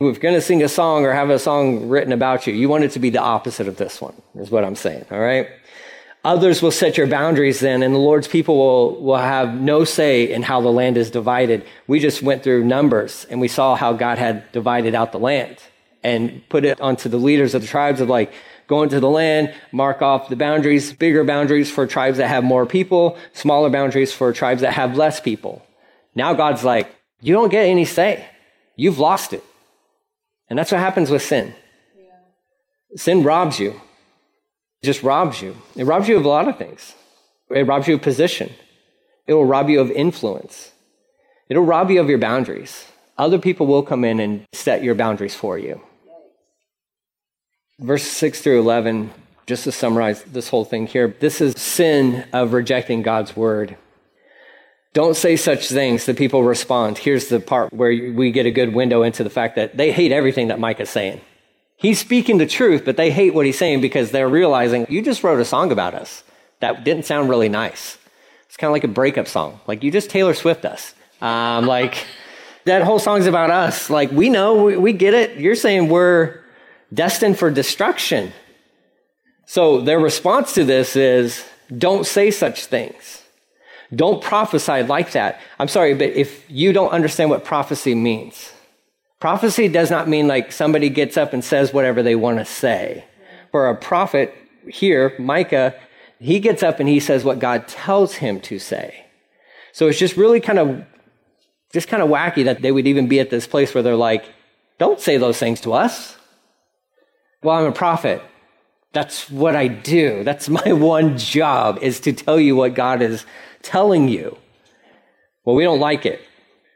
You're 0.00 0.14
going 0.14 0.34
to 0.34 0.40
sing 0.40 0.62
a 0.62 0.68
song 0.68 1.04
or 1.04 1.12
have 1.12 1.28
a 1.28 1.38
song 1.38 1.90
written 1.90 2.12
about 2.12 2.46
you, 2.46 2.54
you 2.54 2.70
want 2.70 2.84
it 2.84 2.92
to 2.92 2.98
be 2.98 3.10
the 3.10 3.20
opposite 3.20 3.68
of 3.68 3.76
this 3.76 4.00
one, 4.00 4.14
is 4.34 4.50
what 4.50 4.64
I'm 4.64 4.74
saying, 4.74 5.04
all 5.10 5.20
right? 5.20 5.46
Others 6.24 6.62
will 6.62 6.70
set 6.70 6.96
your 6.96 7.06
boundaries 7.06 7.60
then, 7.60 7.82
and 7.82 7.94
the 7.94 7.98
Lord's 7.98 8.26
people 8.26 8.56
will, 8.56 9.02
will 9.02 9.18
have 9.18 9.60
no 9.60 9.84
say 9.84 10.32
in 10.32 10.42
how 10.42 10.62
the 10.62 10.72
land 10.72 10.96
is 10.96 11.10
divided. 11.10 11.66
We 11.86 12.00
just 12.00 12.22
went 12.22 12.42
through 12.42 12.64
Numbers 12.64 13.26
and 13.28 13.42
we 13.42 13.48
saw 13.48 13.74
how 13.74 13.92
God 13.92 14.16
had 14.16 14.50
divided 14.52 14.94
out 14.94 15.12
the 15.12 15.18
land 15.18 15.58
and 16.02 16.46
put 16.48 16.64
it 16.64 16.80
onto 16.80 17.10
the 17.10 17.18
leaders 17.18 17.54
of 17.54 17.60
the 17.60 17.68
tribes 17.68 18.00
of 18.00 18.08
like, 18.08 18.32
go 18.68 18.82
into 18.82 19.00
the 19.00 19.10
land, 19.10 19.54
mark 19.70 20.00
off 20.00 20.30
the 20.30 20.36
boundaries, 20.36 20.94
bigger 20.94 21.24
boundaries 21.24 21.70
for 21.70 21.86
tribes 21.86 22.16
that 22.16 22.28
have 22.28 22.42
more 22.42 22.64
people, 22.64 23.18
smaller 23.34 23.68
boundaries 23.68 24.14
for 24.14 24.32
tribes 24.32 24.62
that 24.62 24.72
have 24.72 24.96
less 24.96 25.20
people. 25.20 25.62
Now 26.14 26.32
God's 26.32 26.64
like, 26.64 26.94
you 27.20 27.34
don't 27.34 27.50
get 27.50 27.66
any 27.66 27.84
say. 27.84 28.26
You've 28.76 28.98
lost 28.98 29.34
it. 29.34 29.44
And 30.50 30.58
that's 30.58 30.72
what 30.72 30.80
happens 30.80 31.10
with 31.10 31.22
sin. 31.22 31.54
Yeah. 31.96 32.96
Sin 32.96 33.22
robs 33.22 33.58
you. 33.58 33.70
It 34.82 34.86
just 34.86 35.02
robs 35.02 35.40
you. 35.40 35.56
It 35.76 35.84
robs 35.84 36.08
you 36.08 36.16
of 36.16 36.24
a 36.24 36.28
lot 36.28 36.48
of 36.48 36.58
things. 36.58 36.94
It 37.48 37.66
robs 37.66 37.86
you 37.88 37.94
of 37.94 38.02
position. 38.02 38.52
It 39.26 39.34
will 39.34 39.46
rob 39.46 39.70
you 39.70 39.80
of 39.80 39.90
influence. 39.92 40.72
It'll 41.48 41.64
rob 41.64 41.90
you 41.90 42.00
of 42.00 42.08
your 42.08 42.18
boundaries. 42.18 42.86
Other 43.16 43.38
people 43.38 43.66
will 43.66 43.82
come 43.82 44.04
in 44.04 44.18
and 44.18 44.46
set 44.52 44.82
your 44.82 44.94
boundaries 44.94 45.34
for 45.34 45.58
you. 45.58 45.80
Verse 47.78 48.02
6 48.02 48.40
through 48.42 48.60
11, 48.60 49.10
just 49.46 49.64
to 49.64 49.72
summarize 49.72 50.22
this 50.24 50.48
whole 50.48 50.64
thing 50.64 50.86
here, 50.86 51.14
this 51.20 51.40
is 51.40 51.60
sin 51.60 52.26
of 52.32 52.52
rejecting 52.52 53.02
God's 53.02 53.36
word. 53.36 53.76
Don't 54.92 55.16
say 55.16 55.36
such 55.36 55.68
things 55.68 56.04
The 56.04 56.14
people 56.14 56.42
respond. 56.42 56.98
Here's 56.98 57.28
the 57.28 57.40
part 57.40 57.72
where 57.72 57.90
we 57.90 58.32
get 58.32 58.46
a 58.46 58.50
good 58.50 58.74
window 58.74 59.02
into 59.02 59.22
the 59.22 59.30
fact 59.30 59.56
that 59.56 59.76
they 59.76 59.92
hate 59.92 60.12
everything 60.12 60.48
that 60.48 60.58
Micah's 60.58 60.90
saying. 60.90 61.20
He's 61.76 61.98
speaking 61.98 62.38
the 62.38 62.46
truth, 62.46 62.84
but 62.84 62.96
they 62.96 63.10
hate 63.10 63.32
what 63.32 63.46
he's 63.46 63.56
saying 63.56 63.80
because 63.80 64.10
they're 64.10 64.28
realizing 64.28 64.86
you 64.90 65.00
just 65.00 65.24
wrote 65.24 65.40
a 65.40 65.44
song 65.44 65.72
about 65.72 65.94
us 65.94 66.24
that 66.58 66.84
didn't 66.84 67.06
sound 67.06 67.28
really 67.28 67.48
nice. 67.48 67.96
It's 68.46 68.56
kind 68.56 68.68
of 68.68 68.72
like 68.72 68.84
a 68.84 68.88
breakup 68.88 69.28
song. 69.28 69.60
Like 69.66 69.82
you 69.82 69.90
just 69.90 70.10
Taylor 70.10 70.34
Swift 70.34 70.64
us. 70.64 70.94
Um, 71.22 71.66
like 71.66 72.06
that 72.64 72.82
whole 72.82 72.98
song's 72.98 73.26
about 73.26 73.50
us. 73.50 73.88
Like 73.90 74.10
we 74.10 74.28
know, 74.28 74.64
we, 74.64 74.76
we 74.76 74.92
get 74.92 75.14
it. 75.14 75.38
You're 75.38 75.54
saying 75.54 75.88
we're 75.88 76.40
destined 76.92 77.38
for 77.38 77.50
destruction. 77.50 78.32
So 79.46 79.80
their 79.80 79.98
response 79.98 80.52
to 80.54 80.64
this 80.64 80.96
is 80.96 81.44
don't 81.76 82.06
say 82.06 82.30
such 82.30 82.66
things. 82.66 83.19
Don't 83.94 84.22
prophesy 84.22 84.82
like 84.82 85.12
that. 85.12 85.40
I'm 85.58 85.68
sorry, 85.68 85.94
but 85.94 86.10
if 86.10 86.44
you 86.48 86.72
don't 86.72 86.90
understand 86.90 87.30
what 87.30 87.44
prophecy 87.44 87.94
means, 87.94 88.52
Prophecy 89.20 89.68
does 89.68 89.90
not 89.90 90.08
mean 90.08 90.26
like 90.26 90.50
somebody 90.50 90.88
gets 90.88 91.18
up 91.18 91.34
and 91.34 91.44
says 91.44 91.74
whatever 91.74 92.02
they 92.02 92.16
want 92.16 92.38
to 92.38 92.44
say. 92.46 93.04
For 93.52 93.68
a 93.68 93.76
prophet 93.76 94.34
here, 94.66 95.14
Micah, 95.18 95.74
he 96.18 96.40
gets 96.40 96.62
up 96.62 96.80
and 96.80 96.88
he 96.88 97.00
says 97.00 97.22
what 97.22 97.38
God 97.38 97.68
tells 97.68 98.14
him 98.14 98.40
to 98.40 98.58
say. 98.58 99.04
So 99.72 99.88
it's 99.88 99.98
just 99.98 100.16
really 100.16 100.40
kind 100.40 100.58
of, 100.58 100.84
just 101.70 101.86
kind 101.86 102.02
of 102.02 102.08
wacky 102.08 102.44
that 102.46 102.62
they 102.62 102.72
would 102.72 102.86
even 102.86 103.08
be 103.08 103.20
at 103.20 103.30
this 103.30 103.46
place 103.46 103.74
where 103.74 103.82
they're 103.82 103.94
like, 103.94 104.24
Don't 104.78 105.00
say 105.00 105.18
those 105.18 105.38
things 105.38 105.60
to 105.62 105.74
us. 105.74 106.16
Well, 107.42 107.56
I'm 107.56 107.66
a 107.66 107.72
prophet. 107.72 108.22
That's 108.92 109.30
what 109.30 109.54
I 109.54 109.68
do. 109.68 110.24
That's 110.24 110.48
my 110.48 110.72
one 110.72 111.18
job 111.18 111.78
is 111.82 112.00
to 112.00 112.14
tell 112.14 112.40
you 112.40 112.56
what 112.56 112.74
God 112.74 113.02
is 113.02 113.26
telling 113.62 114.08
you. 114.08 114.38
Well, 115.44 115.56
we 115.56 115.64
don't 115.64 115.80
like 115.80 116.06
it. 116.06 116.20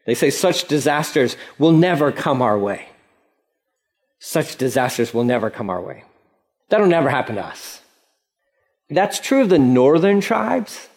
They 0.07 0.15
say 0.15 0.31
such 0.31 0.69
disasters 0.69 1.37
will 1.59 1.73
never 1.73 2.13
come 2.13 2.43
our 2.43 2.59
way. 2.59 2.89
Such 4.19 4.57
disasters 4.57 5.13
will 5.13 5.25
never 5.25 5.51
come 5.51 5.71
our 5.71 5.81
way. 5.81 6.05
That'll 6.69 6.87
never 6.87 7.11
happen 7.11 7.37
to 7.37 7.45
us. 7.45 7.81
That's 8.91 9.21
true 9.21 9.43
of 9.43 9.49
the 9.49 9.59
northern 9.59 10.21
tribes, 10.21 10.89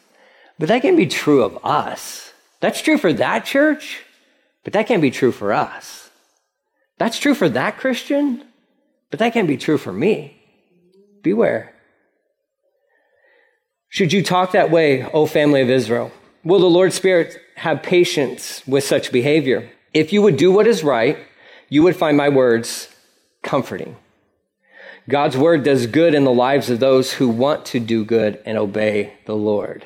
but 0.60 0.68
that 0.70 0.82
can 0.82 0.96
be 0.96 1.08
true 1.08 1.44
of 1.44 1.64
us. 1.64 2.34
That's 2.60 2.82
true 2.82 2.98
for 2.98 3.14
that 3.14 3.46
church, 3.46 4.04
but 4.64 4.74
that 4.74 4.88
can't 4.88 5.02
be 5.02 5.12
true 5.12 5.32
for 5.32 5.54
us. 5.54 6.10
That's 6.98 7.20
true 7.20 7.36
for 7.36 7.48
that 7.50 7.78
Christian, 7.78 8.44
but 9.10 9.20
that 9.20 9.34
can't 9.34 9.48
be 9.48 9.58
true 9.58 9.78
for 9.78 9.94
me. 9.94 10.42
Beware. 11.22 11.74
Should 13.90 14.14
you 14.14 14.22
talk 14.22 14.52
that 14.52 14.70
way, 14.70 15.04
O 15.06 15.26
family 15.26 15.62
of 15.62 15.70
Israel? 15.70 16.12
Will 16.44 16.60
the 16.60 16.66
Lord 16.70 16.94
Spirit 16.94 17.40
have 17.56 17.82
patience 17.82 18.62
with 18.68 18.84
such 18.84 19.12
behavior? 19.12 19.70
If 19.94 20.12
you 20.12 20.22
would 20.22 20.38
do 20.38 20.52
what 20.52 20.68
is 20.68 20.84
right, 20.84 21.18
you 21.70 21.84
would 21.84 21.96
find 21.96 22.18
my 22.18 22.30
words 22.30 22.90
comforting. 23.44 23.96
God's 25.10 25.38
word 25.38 25.64
does 25.64 25.88
good 25.88 26.14
in 26.14 26.26
the 26.26 26.34
lives 26.34 26.70
of 26.70 26.80
those 26.80 27.14
who 27.14 27.30
want 27.30 27.66
to 27.68 27.80
do 27.80 28.04
good 28.04 28.42
and 28.46 28.58
obey 28.58 29.14
the 29.26 29.36
Lord. 29.36 29.86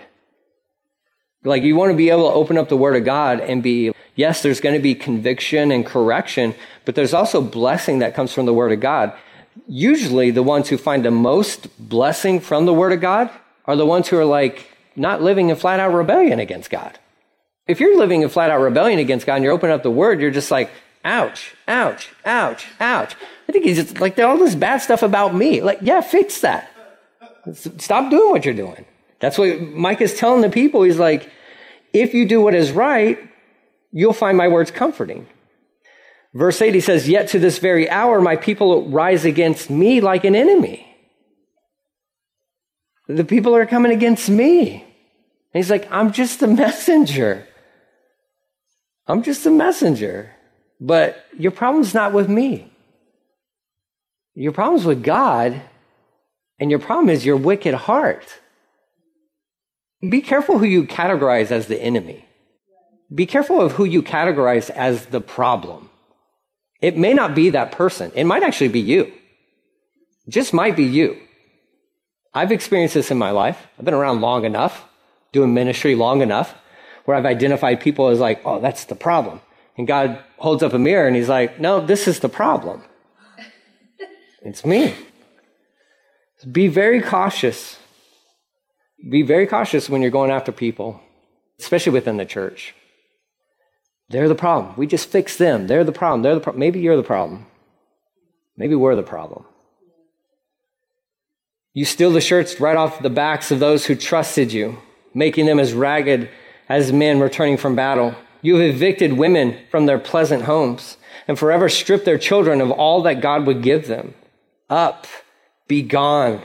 Like 1.43 1.63
you 1.63 1.75
want 1.75 1.91
to 1.91 1.98
be 1.98 2.10
able 2.10 2.29
to 2.29 2.36
open 2.36 2.58
up 2.58 2.70
the 2.70 2.77
word 2.77 2.96
of 2.96 3.05
God 3.05 3.39
and 3.39 3.62
be, 3.62 3.91
yes, 4.15 4.41
there's 4.41 4.62
going 4.62 4.75
to 4.75 4.81
be 4.81 4.96
conviction 4.96 5.72
and 5.72 5.86
correction, 5.86 6.55
but 6.86 6.96
there's 6.96 7.13
also 7.13 7.39
blessing 7.39 8.00
that 8.00 8.15
comes 8.15 8.34
from 8.34 8.48
the 8.48 8.53
word 8.53 8.72
of 8.72 8.79
God. 8.79 9.13
Usually 9.67 10.31
the 10.31 10.43
ones 10.43 10.70
who 10.70 10.77
find 10.77 11.05
the 11.05 11.12
most 11.12 11.67
blessing 11.77 12.39
from 12.39 12.65
the 12.65 12.74
word 12.74 12.91
of 12.91 13.01
God 13.01 13.29
are 13.71 13.75
the 13.77 13.85
ones 13.85 14.09
who 14.09 14.17
are 14.17 14.25
like 14.25 14.69
not 14.95 15.21
living 15.21 15.49
in 15.49 15.55
flat 15.55 15.79
out 15.79 15.93
rebellion 15.93 16.39
against 16.39 16.69
God. 16.69 16.99
If 17.67 17.79
you're 17.79 17.97
living 17.97 18.21
in 18.21 18.29
flat 18.29 18.51
out 18.51 18.59
rebellion 18.59 18.99
against 18.99 19.25
God 19.25 19.35
and 19.35 19.43
you're 19.43 19.53
opening 19.53 19.73
up 19.73 19.83
the 19.83 19.91
word, 19.91 20.19
you're 20.19 20.31
just 20.31 20.51
like, 20.51 20.69
ouch, 21.05 21.55
ouch, 21.67 22.09
ouch, 22.25 22.67
ouch. 22.79 23.15
I 23.47 23.51
think 23.51 23.65
he's 23.65 23.77
just 23.77 24.01
like, 24.01 24.19
all 24.19 24.37
this 24.37 24.55
bad 24.55 24.79
stuff 24.79 25.03
about 25.03 25.33
me. 25.33 25.61
Like, 25.61 25.79
yeah, 25.81 26.01
fix 26.01 26.41
that. 26.41 26.69
Stop 27.53 28.09
doing 28.09 28.29
what 28.29 28.45
you're 28.45 28.53
doing. 28.53 28.85
That's 29.19 29.37
what 29.37 29.61
Micah 29.61 30.03
is 30.03 30.17
telling 30.17 30.41
the 30.41 30.49
people. 30.49 30.83
He's 30.83 30.99
like, 30.99 31.29
if 31.93 32.13
you 32.13 32.27
do 32.27 32.41
what 32.41 32.55
is 32.55 32.71
right, 32.71 33.19
you'll 33.91 34.13
find 34.13 34.37
my 34.37 34.47
words 34.47 34.69
comforting. 34.71 35.27
Verse 36.33 36.61
8, 36.61 36.73
he 36.73 36.81
says, 36.81 37.07
Yet 37.07 37.29
to 37.29 37.39
this 37.39 37.59
very 37.59 37.89
hour, 37.89 38.21
my 38.21 38.35
people 38.35 38.89
rise 38.89 39.25
against 39.25 39.69
me 39.69 40.01
like 40.01 40.23
an 40.23 40.35
enemy. 40.35 40.90
The 43.15 43.25
people 43.25 43.55
are 43.55 43.65
coming 43.65 43.91
against 43.91 44.29
me. 44.29 44.73
And 45.53 45.59
he's 45.59 45.69
like, 45.69 45.91
I'm 45.91 46.11
just 46.13 46.41
a 46.41 46.47
messenger. 46.47 47.47
I'm 49.07 49.23
just 49.23 49.45
a 49.45 49.51
messenger. 49.51 50.31
But 50.79 51.23
your 51.37 51.51
problem's 51.51 51.93
not 51.93 52.13
with 52.13 52.29
me. 52.29 52.71
Your 54.33 54.53
problem's 54.53 54.85
with 54.85 55.03
God, 55.03 55.61
and 56.57 56.71
your 56.71 56.79
problem 56.79 57.09
is 57.09 57.25
your 57.25 57.35
wicked 57.35 57.73
heart. 57.73 58.39
Be 60.01 60.21
careful 60.21 60.57
who 60.57 60.65
you 60.65 60.85
categorize 60.85 61.51
as 61.51 61.67
the 61.67 61.81
enemy. 61.81 62.25
Be 63.13 63.25
careful 63.25 63.59
of 63.59 63.73
who 63.73 63.83
you 63.83 64.01
categorize 64.01 64.69
as 64.69 65.07
the 65.07 65.19
problem. 65.21 65.89
It 66.81 66.97
may 66.97 67.13
not 67.13 67.35
be 67.35 67.49
that 67.49 67.73
person. 67.73 68.11
It 68.15 68.23
might 68.23 68.41
actually 68.41 68.69
be 68.69 68.79
you. 68.79 69.11
Just 70.29 70.53
might 70.53 70.75
be 70.77 70.85
you. 70.85 71.19
I've 72.33 72.51
experienced 72.51 72.93
this 72.93 73.11
in 73.11 73.17
my 73.17 73.31
life. 73.31 73.67
I've 73.77 73.85
been 73.85 73.93
around 73.93 74.21
long 74.21 74.45
enough, 74.45 74.85
doing 75.31 75.53
ministry 75.53 75.95
long 75.95 76.21
enough, 76.21 76.55
where 77.05 77.17
I've 77.17 77.25
identified 77.25 77.81
people 77.81 78.07
as 78.07 78.19
like, 78.19 78.41
oh, 78.45 78.61
that's 78.61 78.85
the 78.85 78.95
problem. 78.95 79.41
And 79.77 79.88
God 79.88 80.19
holds 80.38 80.63
up 80.63 80.73
a 80.73 80.79
mirror 80.79 81.07
and 81.07 81.15
he's 81.15 81.29
like, 81.29 81.59
no, 81.59 81.85
this 81.85 82.07
is 82.07 82.19
the 82.19 82.29
problem. 82.29 82.83
It's 84.41 84.65
me. 84.65 84.95
Be 86.51 86.67
very 86.67 87.01
cautious. 87.01 87.77
Be 89.09 89.21
very 89.21 89.45
cautious 89.45 89.89
when 89.89 90.01
you're 90.01 90.11
going 90.11 90.31
after 90.31 90.51
people, 90.51 91.00
especially 91.59 91.93
within 91.93 92.17
the 92.17 92.25
church. 92.25 92.73
They're 94.09 94.27
the 94.27 94.35
problem. 94.35 94.75
We 94.77 94.88
just 94.88 95.09
fix 95.09 95.38
them. 95.38 95.67
They're 95.67 95.83
the 95.83 95.91
problem. 95.91 96.21
They're 96.21 96.38
the. 96.38 96.53
Maybe 96.53 96.79
you're 96.79 96.97
the 96.97 97.03
problem. 97.03 97.45
Maybe 98.57 98.75
we're 98.75 98.95
the 98.95 99.03
problem. 99.03 99.45
You 101.73 101.85
steal 101.85 102.11
the 102.11 102.19
shirts 102.19 102.59
right 102.59 102.75
off 102.75 103.01
the 103.01 103.09
backs 103.09 103.49
of 103.49 103.59
those 103.59 103.85
who 103.85 103.95
trusted 103.95 104.51
you, 104.51 104.77
making 105.13 105.45
them 105.45 105.59
as 105.59 105.73
ragged 105.73 106.29
as 106.67 106.91
men 106.91 107.19
returning 107.19 107.55
from 107.55 107.75
battle. 107.75 108.13
You 108.41 108.55
have 108.55 108.75
evicted 108.75 109.13
women 109.13 109.57
from 109.69 109.85
their 109.85 109.99
pleasant 109.99 110.43
homes 110.43 110.97
and 111.27 111.39
forever 111.39 111.69
stripped 111.69 112.03
their 112.03 112.17
children 112.17 112.59
of 112.59 112.71
all 112.71 113.03
that 113.03 113.21
God 113.21 113.45
would 113.45 113.61
give 113.61 113.87
them. 113.87 114.15
Up, 114.69 115.07
be 115.67 115.81
gone. 115.81 116.41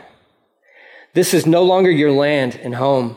This 1.14 1.34
is 1.34 1.46
no 1.46 1.64
longer 1.64 1.90
your 1.90 2.12
land 2.12 2.60
and 2.62 2.76
home, 2.76 3.16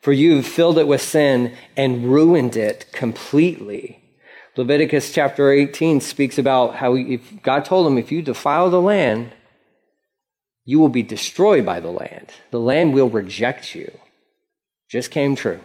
for 0.00 0.12
you 0.12 0.36
have 0.36 0.46
filled 0.46 0.78
it 0.78 0.86
with 0.86 1.02
sin 1.02 1.54
and 1.76 2.06
ruined 2.06 2.56
it 2.56 2.86
completely. 2.92 4.02
Leviticus 4.56 5.12
chapter 5.12 5.50
18 5.50 6.00
speaks 6.00 6.38
about 6.38 6.76
how 6.76 6.94
if 6.94 7.42
God 7.42 7.64
told 7.64 7.86
them, 7.86 7.98
if 7.98 8.10
you 8.10 8.22
defile 8.22 8.70
the 8.70 8.80
land, 8.80 9.32
you 10.70 10.78
will 10.78 10.88
be 10.88 11.02
destroyed 11.02 11.66
by 11.66 11.80
the 11.80 11.90
land. 11.90 12.28
The 12.52 12.60
land 12.60 12.94
will 12.94 13.10
reject 13.10 13.74
you. 13.74 13.90
Just 14.88 15.10
came 15.10 15.34
true. 15.34 15.58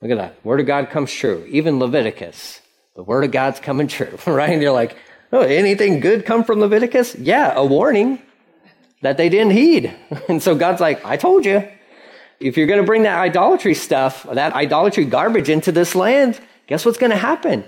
Look 0.00 0.10
at 0.10 0.16
that. 0.16 0.42
Word 0.42 0.60
of 0.60 0.66
God 0.66 0.88
comes 0.88 1.12
true. 1.12 1.46
Even 1.50 1.78
Leviticus, 1.78 2.62
the 2.96 3.02
word 3.02 3.24
of 3.24 3.32
God's 3.32 3.60
coming 3.60 3.86
true, 3.86 4.18
right? 4.26 4.48
And 4.48 4.62
you're 4.62 4.72
like, 4.72 4.96
oh, 5.30 5.42
anything 5.42 6.00
good 6.00 6.24
come 6.24 6.42
from 6.42 6.58
Leviticus? 6.58 7.16
Yeah, 7.16 7.52
a 7.54 7.62
warning 7.62 8.22
that 9.02 9.18
they 9.18 9.28
didn't 9.28 9.52
heed. 9.52 9.94
And 10.28 10.42
so 10.42 10.54
God's 10.54 10.80
like, 10.80 11.04
I 11.04 11.18
told 11.18 11.44
you. 11.44 11.68
If 12.40 12.56
you're 12.56 12.66
going 12.66 12.80
to 12.80 12.86
bring 12.86 13.02
that 13.02 13.18
idolatry 13.18 13.74
stuff, 13.74 14.22
that 14.32 14.54
idolatry 14.54 15.04
garbage 15.04 15.50
into 15.50 15.70
this 15.70 15.94
land, 15.94 16.40
guess 16.66 16.86
what's 16.86 16.96
going 16.96 17.10
to 17.10 17.16
happen? 17.18 17.62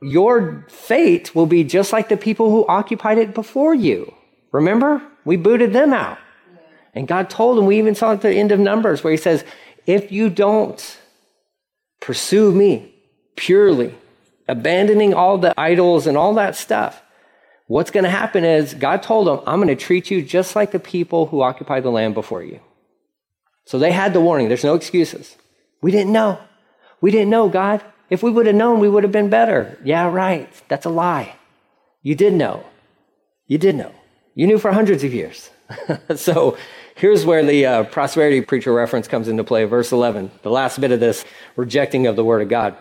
Your 0.00 0.64
fate 0.68 1.34
will 1.34 1.46
be 1.46 1.64
just 1.64 1.92
like 1.92 2.08
the 2.08 2.16
people 2.16 2.50
who 2.50 2.64
occupied 2.68 3.18
it 3.18 3.34
before 3.34 3.74
you. 3.74 4.14
Remember? 4.52 5.02
We 5.24 5.36
booted 5.36 5.72
them 5.72 5.92
out. 5.92 6.18
And 6.94 7.08
God 7.08 7.30
told 7.30 7.56
them, 7.56 7.66
we 7.66 7.78
even 7.78 7.94
saw 7.94 8.12
at 8.12 8.20
the 8.20 8.32
end 8.32 8.52
of 8.52 8.60
Numbers 8.60 9.02
where 9.02 9.12
he 9.12 9.16
says, 9.16 9.44
if 9.86 10.12
you 10.12 10.28
don't 10.30 10.98
Pursue 12.02 12.50
me 12.50 12.92
purely, 13.36 13.94
abandoning 14.48 15.14
all 15.14 15.38
the 15.38 15.54
idols 15.58 16.08
and 16.08 16.16
all 16.16 16.34
that 16.34 16.56
stuff. 16.56 17.00
What's 17.68 17.92
going 17.92 18.02
to 18.02 18.10
happen 18.10 18.44
is 18.44 18.74
God 18.74 19.04
told 19.04 19.28
them, 19.28 19.38
I'm 19.46 19.62
going 19.62 19.68
to 19.68 19.76
treat 19.76 20.10
you 20.10 20.20
just 20.20 20.56
like 20.56 20.72
the 20.72 20.80
people 20.80 21.26
who 21.26 21.42
occupied 21.42 21.84
the 21.84 21.92
land 21.92 22.14
before 22.14 22.42
you. 22.42 22.58
So 23.66 23.78
they 23.78 23.92
had 23.92 24.12
the 24.12 24.20
warning. 24.20 24.48
There's 24.48 24.64
no 24.64 24.74
excuses. 24.74 25.36
We 25.80 25.92
didn't 25.92 26.12
know. 26.12 26.40
We 27.00 27.12
didn't 27.12 27.30
know, 27.30 27.48
God. 27.48 27.80
If 28.10 28.24
we 28.24 28.32
would 28.32 28.46
have 28.46 28.56
known, 28.56 28.80
we 28.80 28.88
would 28.88 29.04
have 29.04 29.12
been 29.12 29.30
better. 29.30 29.78
Yeah, 29.84 30.10
right. 30.10 30.50
That's 30.66 30.86
a 30.86 30.90
lie. 30.90 31.36
You 32.02 32.16
did 32.16 32.32
know. 32.32 32.64
You 33.46 33.58
did 33.58 33.76
know. 33.76 33.92
You 34.34 34.46
knew 34.46 34.58
for 34.58 34.72
hundreds 34.72 35.04
of 35.04 35.12
years. 35.12 35.50
so 36.16 36.56
Here's 36.94 37.24
where 37.24 37.44
the 37.44 37.66
uh, 37.66 37.84
prosperity 37.84 38.40
preacher 38.42 38.72
reference 38.72 39.08
comes 39.08 39.28
into 39.28 39.44
play, 39.44 39.64
verse 39.64 39.92
11, 39.92 40.30
the 40.42 40.50
last 40.50 40.80
bit 40.80 40.92
of 40.92 41.00
this 41.00 41.24
rejecting 41.56 42.06
of 42.06 42.16
the 42.16 42.24
word 42.24 42.42
of 42.42 42.48
God. 42.48 42.76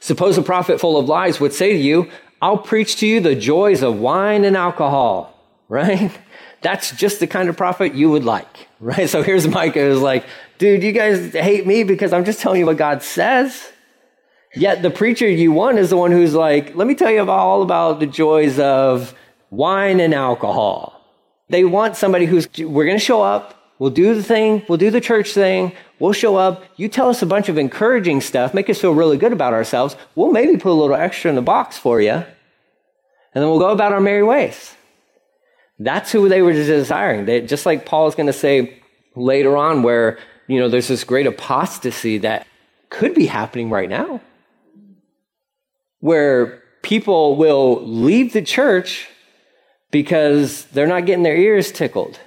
Suppose 0.00 0.38
a 0.38 0.42
prophet 0.42 0.80
full 0.80 0.96
of 0.96 1.06
lies 1.06 1.38
would 1.38 1.52
say 1.52 1.72
to 1.72 1.78
you, 1.78 2.10
I'll 2.40 2.58
preach 2.58 2.96
to 2.96 3.06
you 3.06 3.20
the 3.20 3.34
joys 3.34 3.82
of 3.82 3.98
wine 3.98 4.44
and 4.44 4.56
alcohol, 4.56 5.38
right? 5.68 6.10
That's 6.62 6.92
just 6.92 7.20
the 7.20 7.26
kind 7.26 7.48
of 7.48 7.56
prophet 7.56 7.94
you 7.94 8.10
would 8.10 8.24
like, 8.24 8.68
right? 8.80 9.08
So 9.08 9.22
here's 9.22 9.46
Micah 9.46 9.80
who's 9.80 10.00
like, 10.00 10.24
dude, 10.58 10.82
you 10.82 10.92
guys 10.92 11.32
hate 11.32 11.66
me 11.66 11.84
because 11.84 12.12
I'm 12.12 12.24
just 12.24 12.40
telling 12.40 12.60
you 12.60 12.66
what 12.66 12.78
God 12.78 13.02
says. 13.02 13.70
Yet 14.54 14.82
the 14.82 14.90
preacher 14.90 15.28
you 15.28 15.52
want 15.52 15.78
is 15.78 15.90
the 15.90 15.96
one 15.96 16.10
who's 16.10 16.34
like, 16.34 16.74
let 16.74 16.86
me 16.86 16.94
tell 16.94 17.10
you 17.10 17.28
all 17.30 17.62
about 17.62 18.00
the 18.00 18.06
joys 18.06 18.58
of 18.58 19.14
wine 19.52 20.00
and 20.00 20.14
alcohol. 20.14 20.98
They 21.50 21.64
want 21.64 21.96
somebody 21.96 22.24
who's, 22.24 22.48
we're 22.58 22.86
going 22.86 22.98
to 22.98 23.04
show 23.04 23.22
up. 23.22 23.54
We'll 23.78 23.90
do 23.90 24.14
the 24.14 24.22
thing. 24.22 24.64
We'll 24.68 24.78
do 24.78 24.90
the 24.90 25.00
church 25.00 25.32
thing. 25.34 25.72
We'll 25.98 26.14
show 26.14 26.36
up. 26.36 26.64
You 26.76 26.88
tell 26.88 27.10
us 27.10 27.20
a 27.20 27.26
bunch 27.26 27.48
of 27.48 27.58
encouraging 27.58 28.22
stuff, 28.22 28.54
make 28.54 28.70
us 28.70 28.80
feel 28.80 28.94
really 28.94 29.18
good 29.18 29.32
about 29.32 29.52
ourselves. 29.52 29.94
We'll 30.14 30.32
maybe 30.32 30.56
put 30.56 30.70
a 30.70 30.72
little 30.72 30.96
extra 30.96 31.28
in 31.28 31.34
the 31.36 31.42
box 31.42 31.76
for 31.76 32.00
you. 32.00 32.12
And 32.12 32.24
then 33.34 33.48
we'll 33.50 33.58
go 33.58 33.70
about 33.70 33.92
our 33.92 34.00
merry 34.00 34.22
ways. 34.22 34.74
That's 35.78 36.10
who 36.10 36.28
they 36.28 36.42
were 36.42 36.52
desiring. 36.52 37.26
They, 37.26 37.42
just 37.42 37.66
like 37.66 37.84
Paul 37.84 38.08
is 38.08 38.14
going 38.14 38.28
to 38.28 38.32
say 38.32 38.80
later 39.14 39.56
on, 39.56 39.82
where, 39.82 40.18
you 40.46 40.60
know, 40.60 40.68
there's 40.68 40.88
this 40.88 41.04
great 41.04 41.26
apostasy 41.26 42.18
that 42.18 42.46
could 42.88 43.14
be 43.14 43.26
happening 43.26 43.68
right 43.68 43.88
now. 43.88 44.20
Where 46.00 46.62
people 46.82 47.36
will 47.36 47.86
leave 47.86 48.32
the 48.32 48.42
church 48.42 49.08
because 49.92 50.64
they're 50.66 50.88
not 50.88 51.06
getting 51.06 51.22
their 51.22 51.36
ears 51.36 51.70
tickled. 51.70 52.18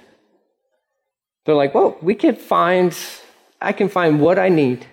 They're 1.44 1.54
like, 1.54 1.74
well, 1.74 1.98
we 2.00 2.14
can 2.14 2.34
find, 2.34 2.96
I 3.60 3.72
can 3.72 3.90
find 3.90 4.20
what 4.20 4.38
I 4.38 4.48
need 4.48 4.86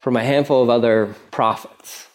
from 0.00 0.16
a 0.16 0.24
handful 0.24 0.62
of 0.62 0.70
other 0.70 1.14
prophets. 1.30 2.06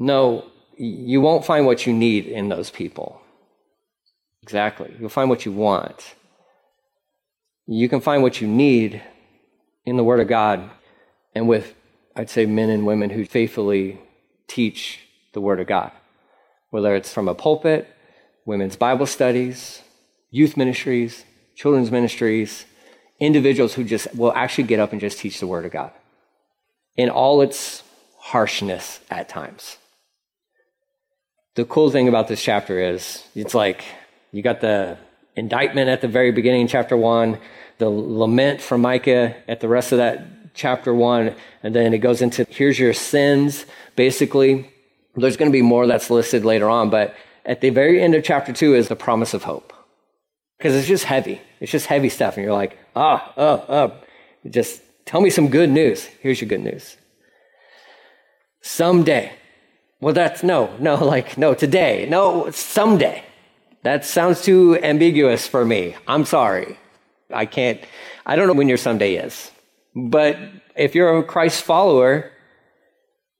No, 0.00 0.44
you 0.76 1.20
won't 1.20 1.44
find 1.44 1.64
what 1.64 1.86
you 1.86 1.92
need 1.92 2.26
in 2.26 2.48
those 2.48 2.70
people. 2.70 3.20
Exactly. 4.42 4.92
You'll 4.98 5.08
find 5.08 5.30
what 5.30 5.46
you 5.46 5.52
want. 5.52 6.16
You 7.66 7.88
can 7.88 8.00
find 8.00 8.22
what 8.22 8.40
you 8.40 8.48
need 8.48 9.00
in 9.84 9.96
the 9.96 10.02
Word 10.02 10.18
of 10.18 10.26
God 10.26 10.68
and 11.34 11.46
with, 11.46 11.74
I'd 12.16 12.28
say, 12.28 12.46
men 12.46 12.68
and 12.70 12.84
women 12.84 13.10
who 13.10 13.24
faithfully 13.24 14.00
teach 14.48 15.00
the 15.32 15.40
Word 15.40 15.60
of 15.60 15.66
God, 15.66 15.92
whether 16.72 16.96
it's 16.96 17.12
from 17.12 17.28
a 17.28 17.34
pulpit, 17.34 17.86
women's 18.46 18.76
Bible 18.76 19.04
studies, 19.04 19.82
youth 20.30 20.56
ministries, 20.56 21.24
children's 21.54 21.90
ministries, 21.90 22.64
individuals 23.20 23.74
who 23.74 23.84
just 23.84 24.12
will 24.16 24.32
actually 24.32 24.64
get 24.64 24.80
up 24.80 24.90
and 24.90 25.00
just 25.00 25.18
teach 25.18 25.38
the 25.38 25.46
Word 25.46 25.66
of 25.66 25.70
God 25.70 25.92
in 26.96 27.10
all 27.10 27.42
its 27.42 27.82
harshness 28.18 29.00
at 29.10 29.28
times. 29.28 29.76
The 31.56 31.66
cool 31.66 31.90
thing 31.90 32.08
about 32.08 32.28
this 32.28 32.42
chapter 32.42 32.80
is 32.80 33.22
it's 33.34 33.54
like 33.54 33.84
you 34.32 34.40
got 34.42 34.62
the 34.62 34.96
indictment 35.36 35.90
at 35.90 36.00
the 36.00 36.08
very 36.08 36.32
beginning, 36.32 36.68
chapter 36.68 36.96
one, 36.96 37.38
the 37.76 37.90
lament 37.90 38.62
from 38.62 38.80
Micah 38.80 39.36
at 39.46 39.60
the 39.60 39.68
rest 39.68 39.92
of 39.92 39.98
that 39.98 40.54
chapter 40.54 40.94
one, 40.94 41.34
and 41.62 41.74
then 41.74 41.92
it 41.92 41.98
goes 41.98 42.22
into 42.22 42.46
here's 42.48 42.78
your 42.78 42.94
sins, 42.94 43.66
basically. 43.94 44.71
There's 45.14 45.36
going 45.36 45.50
to 45.50 45.52
be 45.52 45.62
more 45.62 45.86
that's 45.86 46.10
listed 46.10 46.44
later 46.44 46.68
on, 46.70 46.90
but 46.90 47.14
at 47.44 47.60
the 47.60 47.70
very 47.70 48.02
end 48.02 48.14
of 48.14 48.24
chapter 48.24 48.52
two 48.52 48.74
is 48.74 48.88
the 48.88 48.96
promise 48.96 49.34
of 49.34 49.42
hope. 49.42 49.72
Because 50.58 50.74
it's 50.74 50.88
just 50.88 51.04
heavy. 51.04 51.40
It's 51.60 51.72
just 51.72 51.86
heavy 51.86 52.08
stuff. 52.08 52.36
And 52.36 52.44
you're 52.44 52.54
like, 52.54 52.78
ah, 52.94 53.32
oh, 53.36 53.64
oh. 53.68 53.92
Just 54.48 54.80
tell 55.04 55.20
me 55.20 55.30
some 55.30 55.48
good 55.48 55.70
news. 55.70 56.04
Here's 56.20 56.40
your 56.40 56.48
good 56.48 56.60
news. 56.60 56.96
Someday. 58.60 59.32
Well, 60.00 60.14
that's 60.14 60.42
no, 60.42 60.74
no, 60.78 60.94
like, 61.04 61.36
no, 61.36 61.54
today. 61.54 62.06
No, 62.08 62.50
someday. 62.50 63.24
That 63.82 64.04
sounds 64.04 64.42
too 64.42 64.78
ambiguous 64.82 65.46
for 65.46 65.64
me. 65.64 65.96
I'm 66.06 66.24
sorry. 66.24 66.78
I 67.32 67.46
can't, 67.46 67.80
I 68.24 68.36
don't 68.36 68.46
know 68.46 68.52
when 68.52 68.68
your 68.68 68.78
someday 68.78 69.16
is. 69.16 69.50
But 69.94 70.38
if 70.76 70.94
you're 70.94 71.18
a 71.18 71.24
Christ 71.24 71.62
follower 71.64 72.30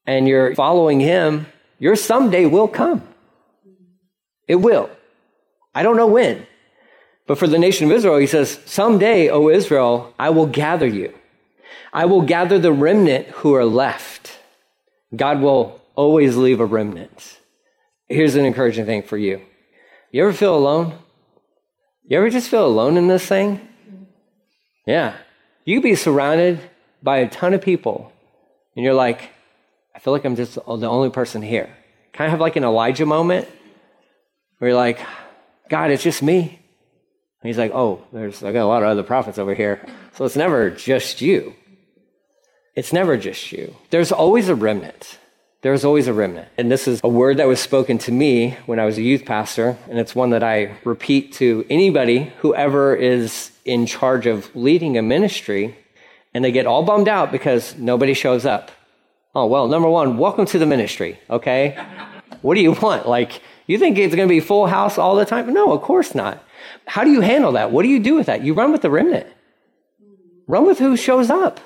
and 0.07 0.27
you're 0.27 0.55
following 0.55 0.99
him, 0.99 1.47
your 1.83 1.97
someday 1.97 2.47
will 2.47 2.69
come. 2.69 3.03
It 4.47 4.55
will. 4.55 4.89
I 5.75 5.83
don't 5.83 5.97
know 5.97 6.07
when. 6.07 6.47
But 7.27 7.39
for 7.39 7.49
the 7.49 7.59
nation 7.59 7.87
of 7.87 7.93
Israel, 7.97 8.19
he 8.19 8.29
says, 8.29 8.61
Someday, 8.67 9.31
O 9.31 9.49
Israel, 9.49 10.15
I 10.17 10.31
will 10.31 10.47
gather 10.47 10.87
you. 10.87 11.13
I 11.93 12.05
will 12.05 12.23
gather 12.23 12.61
the 12.61 12.73
remnant 12.73 13.27
who 13.39 13.55
are 13.55 13.65
left. 13.65 14.39
God 15.17 15.41
will 15.41 15.81
always 15.97 16.37
leave 16.37 16.61
a 16.61 16.65
remnant. 16.65 17.41
Here's 18.09 18.37
an 18.37 18.45
encouraging 18.45 18.87
thing 18.87 19.03
for 19.03 19.19
you. 19.19 19.41
You 20.13 20.23
ever 20.23 20.33
feel 20.33 20.57
alone? 20.57 20.97
You 22.05 22.17
ever 22.17 22.31
just 22.31 22.49
feel 22.49 22.65
alone 22.65 22.97
in 22.97 23.09
this 23.09 23.27
thing? 23.27 23.61
Yeah. 24.87 25.17
You 25.65 25.81
be 25.81 25.97
surrounded 25.97 26.61
by 27.03 27.19
a 27.19 27.29
ton 27.29 27.55
of 27.55 27.61
people, 27.61 28.13
and 28.77 28.85
you're 28.85 28.95
like, 28.95 29.33
feel 30.03 30.13
like 30.13 30.25
I'm 30.25 30.35
just 30.35 30.55
the 30.55 30.89
only 30.89 31.11
person 31.11 31.43
here. 31.43 31.71
Kind 32.13 32.27
of 32.27 32.33
have 32.33 32.41
like 32.41 32.57
an 32.57 32.65
Elijah 32.65 33.07
moment 33.07 33.49
where 34.59 34.71
you're 34.71 34.79
like, 34.79 34.99
God, 35.69 35.93
it's 35.93 36.03
just 36.03 36.23
me. 36.23 36.41
And 36.41 37.49
he's 37.49 37.57
like, 37.57 37.73
oh, 37.73 38.03
there's 38.13 38.43
I 38.43 38.53
got 38.53 38.65
a 38.65 38.67
lot 38.67 38.83
of 38.83 38.89
other 38.89 39.05
prophets 39.05 39.39
over 39.39 39.55
here. 39.55 39.81
So 40.15 40.25
it's 40.25 40.37
never 40.37 40.71
just 40.71 41.21
you. 41.21 41.55
It's 42.75 42.93
never 42.93 43.17
just 43.17 43.53
you. 43.53 43.77
There's 43.91 44.11
always 44.11 44.49
a 44.49 44.57
remnant. 44.57 45.19
There's 45.63 45.85
always 45.85 46.09
a 46.09 46.13
remnant. 46.13 46.49
And 46.59 46.69
this 46.71 46.89
is 46.89 47.01
a 47.05 47.09
word 47.09 47.37
that 47.37 47.47
was 47.47 47.61
spoken 47.61 47.99
to 47.99 48.11
me 48.11 48.57
when 48.67 48.81
I 48.81 48.85
was 48.85 48.99
a 48.99 49.03
youth 49.03 49.25
pastor, 49.25 49.79
and 49.89 50.01
it's 50.01 50.17
one 50.17 50.31
that 50.31 50.43
I 50.43 50.79
repeat 50.85 51.35
to 51.35 51.65
anybody, 51.71 52.33
whoever 52.39 52.97
is 52.97 53.53
in 53.65 53.87
charge 53.87 54.27
of 54.27 54.55
leading 54.57 54.99
a 54.99 55.03
ministry, 55.03 55.77
and 56.35 56.45
they 56.45 56.51
get 56.51 56.67
all 56.67 56.83
bummed 56.83 57.07
out 57.09 57.31
because 57.31 57.77
nobody 57.77 58.15
shows 58.15 58.45
up. 58.45 58.73
Oh, 59.35 59.47
well, 59.47 59.67
number 59.67 59.89
one, 59.89 60.19
welcome 60.19 60.45
to 60.47 60.59
the 60.59 60.67
ministry, 60.67 61.19
okay? 61.31 61.83
what 62.43 62.55
do 62.55 62.61
you 62.61 62.73
want? 62.73 63.09
Like, 63.09 63.41
you 63.67 63.79
think 63.79 63.97
it's 63.97 64.15
going 64.15 64.29
to 64.29 64.33
be 64.33 64.41
full 64.41 64.67
house 64.67 64.99
all 64.99 65.17
the 65.17 65.25
time? 65.25 65.51
No, 65.55 65.73
of 65.73 65.81
course 65.81 66.15
not. 66.15 66.45
How 66.87 67.03
do 67.03 67.11
you 67.11 67.23
handle 67.23 67.53
that? 67.53 67.73
What 67.73 67.83
do 67.83 67.89
you 67.89 67.99
do 67.99 68.15
with 68.15 68.27
that? 68.27 68.45
You 68.45 68.53
run 68.53 68.73
with 68.73 68.83
the 68.83 68.91
remnant. 68.91 69.27
Run 70.47 70.67
with 70.67 70.79
who 70.79 70.99
shows 70.99 71.31
up. 71.31 71.61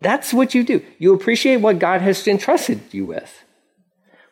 That's 0.00 0.32
what 0.32 0.54
you 0.54 0.62
do. 0.62 0.84
You 0.98 1.12
appreciate 1.12 1.56
what 1.56 1.80
God 1.80 2.00
has 2.00 2.26
entrusted 2.28 2.80
you 2.92 3.06
with. 3.06 3.44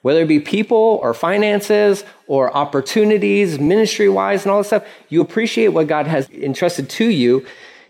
Whether 0.03 0.23
it 0.23 0.29
be 0.29 0.39
people 0.39 1.01
or 1.03 1.13
finances 1.15 2.05
or 2.29 2.57
opportunities, 2.57 3.59
ministry 3.59 4.09
wise, 4.09 4.45
and 4.45 4.53
all 4.53 4.59
this 4.59 4.69
stuff, 4.69 4.87
you 5.09 5.21
appreciate 5.21 5.69
what 5.69 5.89
God 5.89 6.07
has 6.07 6.31
entrusted 6.31 6.89
to 6.91 7.07
you. 7.07 7.45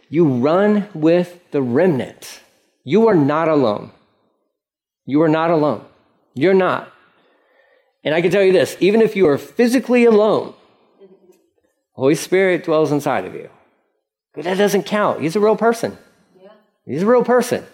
You 0.08 0.26
run 0.26 0.88
with 0.94 1.38
the 1.50 1.60
remnant. 1.60 2.40
You 2.84 3.06
are 3.08 3.14
not 3.14 3.48
alone. 3.48 3.92
You 5.08 5.22
are 5.22 5.28
not 5.28 5.50
alone. 5.50 5.86
You're 6.34 6.52
not. 6.52 6.92
And 8.04 8.14
I 8.14 8.20
can 8.20 8.30
tell 8.30 8.42
you 8.42 8.52
this 8.52 8.76
even 8.78 9.00
if 9.00 9.16
you 9.16 9.26
are 9.26 9.38
physically 9.38 10.04
alone, 10.04 10.52
Holy 11.92 12.14
Spirit 12.14 12.64
dwells 12.64 12.92
inside 12.92 13.24
of 13.24 13.34
you. 13.34 13.48
But 14.34 14.44
that 14.44 14.58
doesn't 14.58 14.82
count. 14.82 15.22
He's 15.22 15.34
a 15.34 15.40
real 15.40 15.56
person. 15.56 15.96
Yeah. 16.38 16.50
He's 16.84 17.02
a 17.02 17.06
real 17.06 17.24
person. 17.24 17.64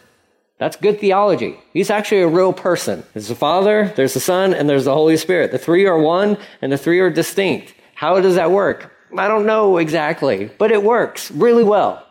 That's 0.61 0.77
good 0.77 1.01
theology. 1.01 1.59
He's 1.73 1.90
actually 1.90 2.20
a 2.20 2.29
real 2.29 2.53
person. 2.53 3.03
There's 3.12 3.27
the 3.27 3.35
Father, 3.35 3.92
there's 3.97 4.14
the 4.14 4.20
Son, 4.20 4.55
and 4.55 4.70
there's 4.70 4.85
the 4.85 4.94
Holy 4.94 5.16
Spirit. 5.16 5.51
The 5.51 5.59
three 5.59 5.87
are 5.87 5.99
one, 5.99 6.38
and 6.62 6.70
the 6.70 6.79
three 6.79 7.01
are 7.01 7.11
distinct. 7.11 7.75
How 7.97 8.20
does 8.20 8.37
that 8.37 8.53
work? 8.53 8.92
I 9.18 9.27
don't 9.27 9.44
know 9.44 9.79
exactly, 9.79 10.53
but 10.57 10.70
it 10.70 10.85
works 10.85 11.33
really 11.33 11.64
well. 11.64 12.07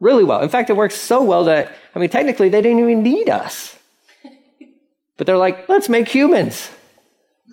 Really 0.00 0.24
well. 0.24 0.42
In 0.42 0.48
fact, 0.48 0.68
it 0.68 0.76
works 0.76 0.96
so 0.96 1.22
well 1.22 1.44
that, 1.44 1.72
I 1.94 2.00
mean, 2.00 2.10
technically, 2.10 2.48
they 2.48 2.60
didn't 2.60 2.80
even 2.80 3.04
need 3.04 3.30
us. 3.30 3.78
But 5.16 5.26
they're 5.26 5.36
like, 5.36 5.68
let's 5.68 5.88
make 5.88 6.08
humans 6.08 6.70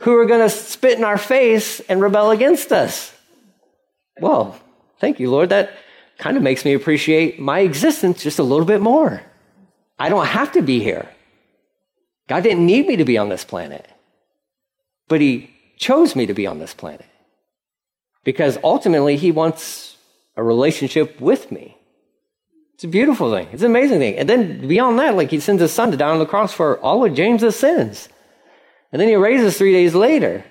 who 0.02 0.15
are 0.17 0.26
going 0.26 0.41
to 0.41 0.50
spit 0.50 0.97
in 0.97 1.04
our 1.04 1.17
face 1.17 1.80
and 1.82 2.02
rebel 2.02 2.32
against 2.32 2.71
us. 2.71 3.13
Well, 4.19 4.60
thank 5.00 5.19
you, 5.19 5.30
Lord. 5.30 5.50
That 5.50 5.71
kind 6.17 6.38
of 6.38 6.43
makes 6.43 6.65
me 6.65 6.74
appreciate 6.74 7.39
my 7.39 7.60
existence 7.60 8.24
just 8.24 8.39
a 8.39 8.43
little 8.43 8.65
bit 8.65 8.82
more. 8.82 9.21
I 10.00 10.10
don't 10.10 10.26
have 10.26 10.52
to 10.54 10.62
be 10.62 10.80
here. 10.80 11.10
God 12.28 12.43
didn't 12.43 12.65
need 12.65 12.88
me 12.88 12.95
to 12.95 13.06
be 13.06 13.17
on 13.17 13.30
this 13.30 13.43
planet, 13.43 13.88
but 15.08 15.21
He 15.21 15.52
chose 15.78 16.15
me 16.15 16.26
to 16.26 16.34
be 16.34 16.47
on 16.47 16.60
this 16.60 16.74
planet 16.74 17.06
because 18.24 18.58
ultimately 18.63 19.17
He 19.17 19.32
wants 19.32 19.97
a 20.36 20.43
relationship 20.43 21.19
with 21.19 21.52
me. 21.52 21.78
It's 22.81 22.85
a 22.85 22.87
beautiful 22.87 23.31
thing. 23.31 23.47
It's 23.51 23.61
an 23.61 23.69
amazing 23.69 23.99
thing. 23.99 24.17
And 24.17 24.27
then 24.27 24.67
beyond 24.67 24.97
that, 24.97 25.15
like 25.15 25.29
He 25.29 25.39
sends 25.39 25.61
His 25.61 25.71
Son 25.71 25.91
to 25.91 25.97
die 25.97 26.09
on 26.09 26.17
the 26.17 26.25
cross 26.25 26.51
for 26.51 26.79
all 26.79 27.05
of 27.05 27.13
James's 27.13 27.55
sins. 27.55 28.09
And 28.91 28.99
then 28.99 29.07
he 29.07 29.13
raises 29.13 29.55
three 29.55 29.71
days 29.71 29.93
later. 29.93 30.43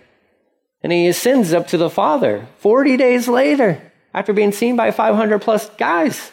And 0.81 0.93
he 0.93 1.09
ascends 1.09 1.53
up 1.53 1.67
to 1.69 1.77
the 1.77 1.91
Father 1.91 2.47
40 2.59 2.97
days 2.97 3.27
later 3.27 3.83
after 4.15 4.33
being 4.33 4.53
seen 4.53 4.77
by 4.77 4.93
500 4.93 5.41
plus 5.41 5.69
guys, 5.71 6.31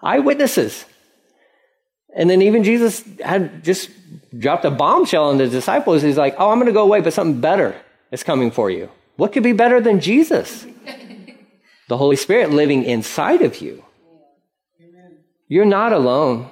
eyewitnesses. 0.00 0.84
And 2.14 2.30
then 2.30 2.40
even 2.40 2.62
Jesus 2.62 3.02
had 3.18 3.64
just 3.64 3.90
dropped 4.38 4.64
a 4.64 4.70
bombshell 4.70 5.24
on 5.24 5.38
the 5.38 5.48
disciples. 5.48 6.02
He's 6.02 6.16
like, 6.16 6.36
Oh, 6.38 6.50
I'm 6.50 6.58
going 6.58 6.66
to 6.66 6.72
go 6.72 6.84
away, 6.84 7.00
but 7.00 7.14
something 7.14 7.40
better 7.40 7.74
is 8.12 8.22
coming 8.22 8.52
for 8.52 8.70
you. 8.70 8.88
What 9.16 9.32
could 9.32 9.42
be 9.42 9.54
better 9.54 9.80
than 9.80 9.98
Jesus? 9.98 10.64
the 11.88 11.96
Holy 11.96 12.14
Spirit 12.14 12.50
living 12.52 12.84
inside 12.84 13.42
of 13.42 13.60
you. 13.60 13.82
You're 15.52 15.66
not 15.66 15.92
alone. 15.92 16.48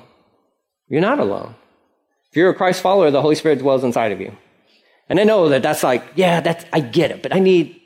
You're 0.87 1.01
not 1.01 1.21
alone. 1.21 1.55
If 2.29 2.37
you're 2.37 2.51
a 2.51 2.55
Christ 2.55 2.83
follower, 2.83 3.11
the 3.11 3.23
Holy 3.23 3.35
Spirit 3.35 3.61
dwells 3.61 3.83
inside 3.83 4.13
of 4.13 4.21
you. 4.21 4.37
And 5.09 5.19
I 5.19 5.25
know 5.25 5.49
that 5.49 5.63
that's 5.63 5.83
like, 5.83 6.05
yeah, 6.17 6.43
that's, 6.43 6.67
I 6.71 6.81
get 6.81 7.11
it, 7.11 7.23
but 7.23 7.35
I 7.35 7.39
need, 7.39 7.81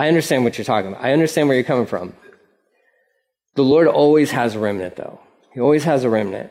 I 0.00 0.08
understand 0.08 0.42
what 0.42 0.58
you're 0.58 0.64
talking 0.64 0.90
about. 0.90 1.04
I 1.04 1.12
understand 1.12 1.46
where 1.46 1.56
you're 1.56 1.62
coming 1.62 1.86
from. 1.86 2.12
The 3.54 3.62
Lord 3.62 3.86
always 3.86 4.32
has 4.32 4.56
a 4.56 4.58
remnant, 4.58 4.96
though. 4.96 5.20
He 5.54 5.60
always 5.60 5.84
has 5.84 6.02
a 6.02 6.10
remnant. 6.10 6.50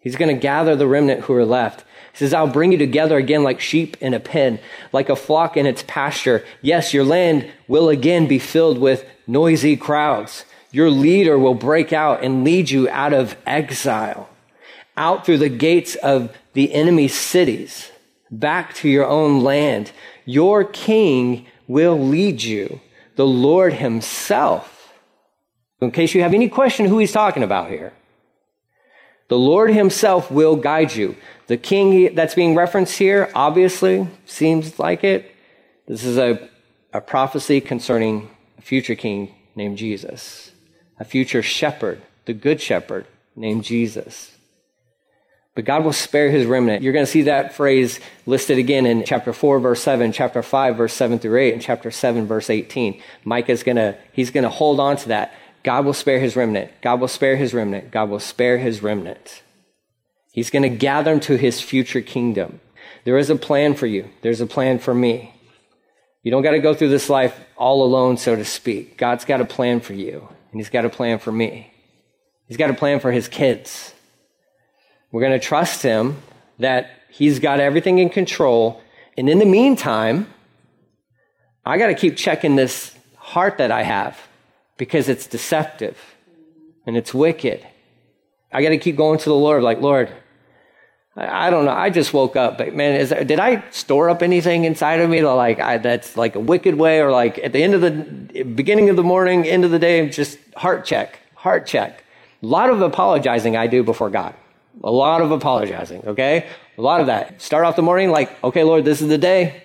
He's 0.00 0.16
going 0.16 0.34
to 0.34 0.40
gather 0.40 0.74
the 0.74 0.88
remnant 0.88 1.20
who 1.20 1.34
are 1.34 1.44
left. 1.44 1.84
He 2.12 2.18
says, 2.20 2.32
I'll 2.32 2.46
bring 2.46 2.72
you 2.72 2.78
together 2.78 3.18
again 3.18 3.42
like 3.42 3.60
sheep 3.60 3.98
in 4.00 4.14
a 4.14 4.20
pen, 4.20 4.60
like 4.94 5.10
a 5.10 5.14
flock 5.14 5.58
in 5.58 5.66
its 5.66 5.84
pasture. 5.86 6.42
Yes, 6.62 6.94
your 6.94 7.04
land 7.04 7.52
will 7.68 7.90
again 7.90 8.26
be 8.26 8.38
filled 8.38 8.78
with 8.78 9.04
noisy 9.26 9.76
crowds. 9.76 10.46
Your 10.72 10.90
leader 10.90 11.38
will 11.38 11.54
break 11.54 11.92
out 11.92 12.24
and 12.24 12.44
lead 12.44 12.70
you 12.70 12.88
out 12.88 13.12
of 13.12 13.36
exile, 13.46 14.28
out 14.96 15.24
through 15.24 15.38
the 15.38 15.48
gates 15.48 15.94
of 15.96 16.36
the 16.54 16.72
enemy 16.72 17.08
cities. 17.08 17.90
back 18.32 18.74
to 18.74 18.88
your 18.88 19.06
own 19.06 19.42
land. 19.44 19.92
Your 20.24 20.64
king 20.64 21.46
will 21.68 21.98
lead 21.98 22.42
you, 22.42 22.80
the 23.16 23.26
Lord 23.26 23.74
himself. 23.74 24.94
In 25.80 25.90
case 25.90 26.14
you 26.14 26.22
have 26.22 26.34
any 26.34 26.48
question 26.48 26.86
who 26.86 26.98
he's 26.98 27.12
talking 27.12 27.42
about 27.42 27.68
here. 27.68 27.92
The 29.28 29.38
Lord 29.38 29.70
himself 29.70 30.30
will 30.30 30.56
guide 30.56 30.94
you. 30.94 31.16
The 31.46 31.56
king 31.56 32.14
that's 32.14 32.34
being 32.34 32.54
referenced 32.54 32.98
here, 32.98 33.30
obviously, 33.34 34.08
seems 34.26 34.78
like 34.78 35.04
it. 35.04 35.34
This 35.86 36.04
is 36.04 36.18
a, 36.18 36.48
a 36.92 37.00
prophecy 37.00 37.60
concerning 37.60 38.30
a 38.58 38.62
future 38.62 38.94
king 38.94 39.34
named 39.54 39.78
Jesus, 39.78 40.52
a 41.02 41.04
future 41.04 41.42
shepherd, 41.42 42.00
the 42.26 42.32
good 42.32 42.60
shepherd 42.60 43.04
named 43.34 43.64
Jesus. 43.64 44.30
But 45.56 45.64
God 45.64 45.84
will 45.84 45.92
spare 45.92 46.30
his 46.30 46.46
remnant. 46.46 46.84
You're 46.84 46.92
going 46.92 47.04
to 47.04 47.10
see 47.10 47.22
that 47.22 47.54
phrase 47.54 47.98
listed 48.24 48.56
again 48.56 48.86
in 48.86 49.04
chapter 49.04 49.32
4, 49.32 49.58
verse 49.58 49.82
7, 49.82 50.12
chapter 50.12 50.44
5, 50.44 50.76
verse 50.76 50.92
7 50.92 51.18
through 51.18 51.40
8, 51.40 51.54
and 51.54 51.60
chapter 51.60 51.90
7, 51.90 52.28
verse 52.28 52.48
18. 52.48 53.02
Micah's 53.24 53.64
going 53.64 53.78
to, 53.78 53.98
he's 54.12 54.30
going 54.30 54.44
to 54.44 54.48
hold 54.48 54.78
on 54.78 54.96
to 54.98 55.08
that. 55.08 55.34
God 55.64 55.84
will 55.84 55.92
spare 55.92 56.20
his 56.20 56.36
remnant. 56.36 56.70
God 56.82 57.00
will 57.00 57.08
spare 57.08 57.34
his 57.34 57.52
remnant. 57.52 57.90
God 57.90 58.08
will 58.08 58.20
spare 58.20 58.58
his 58.58 58.80
remnant. 58.80 59.42
He's 60.30 60.50
going 60.50 60.62
to 60.62 60.68
gather 60.68 61.10
them 61.10 61.20
to 61.22 61.36
his 61.36 61.60
future 61.60 62.00
kingdom. 62.00 62.60
There 63.02 63.18
is 63.18 63.28
a 63.28 63.34
plan 63.34 63.74
for 63.74 63.86
you. 63.88 64.08
There's 64.22 64.40
a 64.40 64.46
plan 64.46 64.78
for 64.78 64.94
me. 64.94 65.34
You 66.22 66.30
don't 66.30 66.44
got 66.44 66.52
to 66.52 66.60
go 66.60 66.74
through 66.74 66.90
this 66.90 67.10
life 67.10 67.40
all 67.56 67.82
alone, 67.82 68.18
so 68.18 68.36
to 68.36 68.44
speak. 68.44 68.96
God's 68.96 69.24
got 69.24 69.40
a 69.40 69.44
plan 69.44 69.80
for 69.80 69.94
you, 69.94 70.28
and 70.52 70.60
he's 70.60 70.70
got 70.70 70.84
a 70.84 70.90
plan 70.90 71.18
for 71.18 71.32
me. 71.32 71.72
He's 72.46 72.56
got 72.56 72.70
a 72.70 72.74
plan 72.74 73.00
for 73.00 73.10
his 73.10 73.26
kids. 73.26 73.94
We're 75.10 75.22
going 75.22 75.38
to 75.38 75.44
trust 75.44 75.82
him 75.82 76.18
that 76.58 76.90
he's 77.08 77.38
got 77.38 77.60
everything 77.60 77.98
in 77.98 78.10
control. 78.10 78.80
And 79.16 79.28
in 79.28 79.38
the 79.38 79.46
meantime, 79.46 80.32
I 81.64 81.78
got 81.78 81.88
to 81.88 81.94
keep 81.94 82.16
checking 82.16 82.56
this 82.56 82.94
heart 83.16 83.58
that 83.58 83.70
I 83.70 83.82
have 83.82 84.18
because 84.76 85.08
it's 85.08 85.26
deceptive 85.26 85.98
and 86.86 86.96
it's 86.96 87.14
wicked. 87.14 87.66
I 88.52 88.62
got 88.62 88.70
to 88.70 88.78
keep 88.78 88.96
going 88.96 89.18
to 89.18 89.24
the 89.24 89.34
Lord, 89.34 89.62
like, 89.62 89.80
Lord, 89.80 90.12
I, 91.16 91.46
I 91.46 91.50
don't 91.50 91.64
know. 91.64 91.72
I 91.72 91.90
just 91.90 92.12
woke 92.12 92.36
up, 92.36 92.58
but 92.58 92.74
man, 92.74 93.00
is 93.00 93.10
there, 93.10 93.24
did 93.24 93.40
I 93.40 93.68
store 93.70 94.10
up 94.10 94.22
anything 94.22 94.64
inside 94.64 95.00
of 95.00 95.10
me 95.10 95.20
to 95.20 95.34
like 95.34 95.60
I, 95.60 95.78
that's 95.78 96.16
like 96.16 96.34
a 96.34 96.40
wicked 96.40 96.74
way, 96.74 97.00
or 97.00 97.10
like 97.10 97.38
at 97.38 97.52
the 97.52 97.62
end 97.62 97.74
of 97.74 97.80
the 97.80 98.44
beginning 98.44 98.88
of 98.90 98.96
the 98.96 99.02
morning, 99.02 99.46
end 99.46 99.64
of 99.64 99.70
the 99.70 99.78
day, 99.78 100.08
just 100.08 100.38
heart 100.56 100.84
check, 100.84 101.18
heart 101.34 101.66
check. 101.66 102.04
A 102.42 102.46
lot 102.46 102.70
of 102.70 102.80
apologizing 102.80 103.56
I 103.56 103.66
do 103.66 103.82
before 103.82 104.10
God. 104.10 104.34
A 104.82 104.90
lot 104.90 105.20
of 105.20 105.30
apologizing, 105.30 106.02
okay? 106.06 106.46
A 106.78 106.80
lot 106.80 107.00
of 107.00 107.06
that. 107.06 107.40
Start 107.40 107.64
off 107.64 107.76
the 107.76 107.82
morning 107.82 108.10
like, 108.10 108.42
okay, 108.42 108.64
Lord, 108.64 108.84
this 108.84 109.02
is 109.02 109.08
the 109.08 109.18
day. 109.18 109.64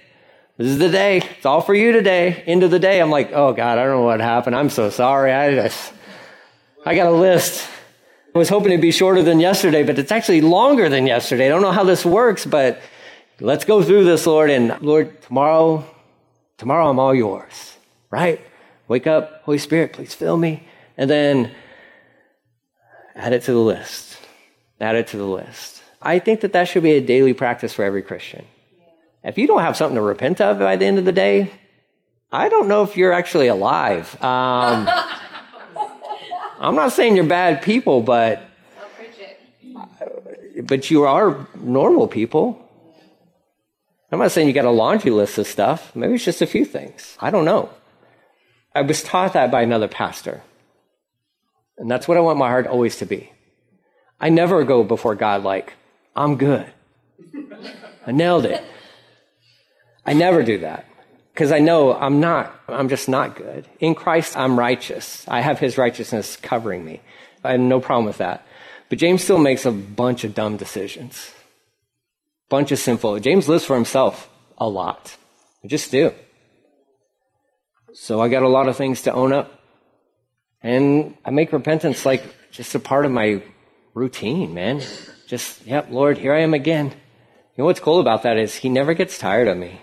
This 0.57 0.67
is 0.67 0.79
the 0.79 0.89
day. 0.89 1.17
It's 1.38 1.45
all 1.45 1.62
for 1.62 1.73
you 1.73 1.91
today. 1.91 2.43
End 2.45 2.63
of 2.63 2.71
the 2.71 2.79
day, 2.79 2.99
I'm 2.99 3.10
like, 3.10 3.31
oh 3.31 3.53
God, 3.53 3.77
I 3.77 3.83
don't 3.83 4.01
know 4.01 4.05
what 4.05 4.19
happened. 4.19 4.55
I'm 4.55 4.69
so 4.69 4.89
sorry. 4.89 5.31
I 5.31 5.55
just, 5.55 5.93
I 6.86 6.93
got 6.95 7.07
a 7.07 7.12
list. 7.12 7.67
I 8.38 8.39
was 8.39 8.50
hoping 8.50 8.71
it'd 8.71 8.82
be 8.82 8.91
shorter 8.91 9.23
than 9.23 9.39
yesterday, 9.39 9.82
but 9.82 9.97
it's 9.97 10.12
actually 10.12 10.41
longer 10.41 10.89
than 10.89 11.08
yesterday. 11.08 11.47
I 11.47 11.50
don't 11.50 11.63
know 11.63 11.71
how 11.71 11.84
this 11.84 12.06
works, 12.06 12.45
but 12.45 12.80
let's 13.39 13.65
go 13.65 13.82
through 13.82 14.04
this, 14.04 14.28
Lord. 14.28 14.52
And 14.52 14.80
Lord, 14.80 15.19
tomorrow, 15.23 15.84
tomorrow 16.58 16.88
I'm 16.88 17.00
all 17.00 17.15
yours, 17.15 17.76
right? 18.12 18.39
Wake 18.88 19.08
up, 19.08 19.41
Holy 19.41 19.58
Spirit, 19.58 19.93
please 19.93 20.13
fill 20.13 20.38
me. 20.38 20.67
And 20.97 21.10
then 21.10 21.52
add 23.15 23.34
it 23.34 23.41
to 23.45 23.54
the 23.54 23.60
list 23.60 24.19
add 24.80 24.95
it 24.95 25.08
to 25.08 25.17
the 25.17 25.26
list. 25.26 25.82
I 26.02 26.19
think 26.19 26.41
that 26.41 26.54
that 26.54 26.67
should 26.67 26.84
be 26.84 26.91
a 26.91 27.02
daily 27.02 27.34
practice 27.34 27.73
for 27.73 27.84
every 27.84 28.04
Christian. 28.04 28.45
If 29.23 29.39
you 29.39 29.47
don't 29.47 29.62
have 29.62 29.76
something 29.76 29.95
to 29.95 30.02
repent 30.02 30.39
of 30.39 30.60
by 30.60 30.76
the 30.76 30.86
end 30.86 31.00
of 31.00 31.06
the 31.06 31.12
day, 31.12 31.52
I 32.32 32.50
don't 32.50 32.67
know 32.67 32.84
if 32.84 32.95
you're 32.95 33.13
actually 33.13 33.47
alive. 33.47 34.21
Um, 34.23 34.88
I'm 36.60 36.76
not 36.76 36.91
saying 36.93 37.15
you're 37.15 37.26
bad 37.26 37.62
people, 37.62 38.02
but 38.02 38.41
but 40.63 40.89
you 40.89 41.04
are 41.04 41.48
normal 41.56 42.08
people. 42.08 42.63
I'm 44.12 44.20
not 44.20 44.32
saying 44.32 44.48
you 44.48 44.54
got 44.54 44.65
a 44.65 44.72
laundry 44.72 45.12
list 45.12 45.38
of 45.38 45.48
stuff. 45.48 45.96
Maybe 45.96 46.15
it's 46.15 46.26
just 46.26 46.41
a 46.41 46.48
few 46.48 46.65
things. 46.65 47.17
I 47.20 47.30
don't 47.30 47.46
know. 47.46 47.70
I 48.74 48.82
was 48.82 49.04
taught 49.04 49.34
that 49.34 49.52
by 49.52 49.62
another 49.62 49.88
pastor. 49.88 50.41
And 51.78 51.91
that's 51.91 52.08
what 52.08 52.17
I 52.17 52.22
want 52.22 52.39
my 52.39 52.48
heart 52.48 52.67
always 52.67 52.98
to 52.98 53.06
be. 53.06 53.32
I 54.20 54.30
never 54.30 54.63
go 54.63 54.84
before 54.84 55.13
God 55.13 55.43
like, 55.43 55.74
I'm 56.15 56.38
good. 56.38 56.65
I 58.08 58.12
nailed 58.12 58.46
it. 58.46 58.63
I 60.06 60.13
never 60.13 60.41
do 60.41 60.60
that 60.60 60.86
because 61.38 61.52
I 61.52 61.60
know 61.60 61.93
I'm 61.93 62.19
not, 62.19 62.52
I'm 62.67 62.89
just 62.89 63.08
not 63.08 63.36
good. 63.36 63.67
In 63.80 63.93
Christ, 63.93 64.36
I'm 64.36 64.58
righteous. 64.58 65.23
I 65.28 65.41
have 65.41 65.60
his 65.60 65.78
righteousness 65.78 66.36
covering 66.36 66.84
me. 66.84 67.00
I 67.43 67.52
have 67.52 67.60
no 67.60 67.80
problem 67.80 68.06
with 68.06 68.17
that. 68.17 68.43
But 68.89 68.97
James 68.97 69.23
still 69.23 69.38
makes 69.38 69.63
a 69.63 69.71
bunch 69.71 70.23
of 70.23 70.34
dumb 70.34 70.58
decisions. 70.58 71.32
Bunch 72.50 72.71
of 72.71 72.80
sinful. 72.80 73.19
James 73.19 73.47
lives 73.47 73.65
for 73.65 73.76
himself 73.76 74.28
a 74.58 74.67
lot. 74.67 75.15
I 75.63 75.67
just 75.67 75.91
do. 75.91 76.12
So 77.93 78.19
I 78.19 78.30
got 78.30 78.41
a 78.41 78.50
lot 78.50 78.67
of 78.67 78.76
things 78.76 79.04
to 79.04 79.13
own 79.13 79.32
up. 79.32 79.62
And 80.63 81.17
I 81.23 81.30
make 81.30 81.54
repentance 81.54 82.04
like 82.04 82.23
just 82.50 82.73
a 82.73 82.80
part 82.80 83.06
of 83.06 83.12
my 83.12 83.43
routine, 83.93 84.56
man. 84.56 84.82
Just, 85.28 85.67
yep, 85.67 85.91
Lord, 85.91 86.17
here 86.17 86.34
I 86.34 86.41
am 86.41 86.56
again. 86.56 86.88
You 86.88 87.60
know 87.60 87.65
what's 87.65 87.80
cool 87.80 88.00
about 88.00 88.23
that 88.23 88.38
is 88.38 88.56
he 88.56 88.69
never 88.69 88.95
gets 88.95 89.19
tired 89.19 89.47
of 89.47 89.56
me. 89.56 89.82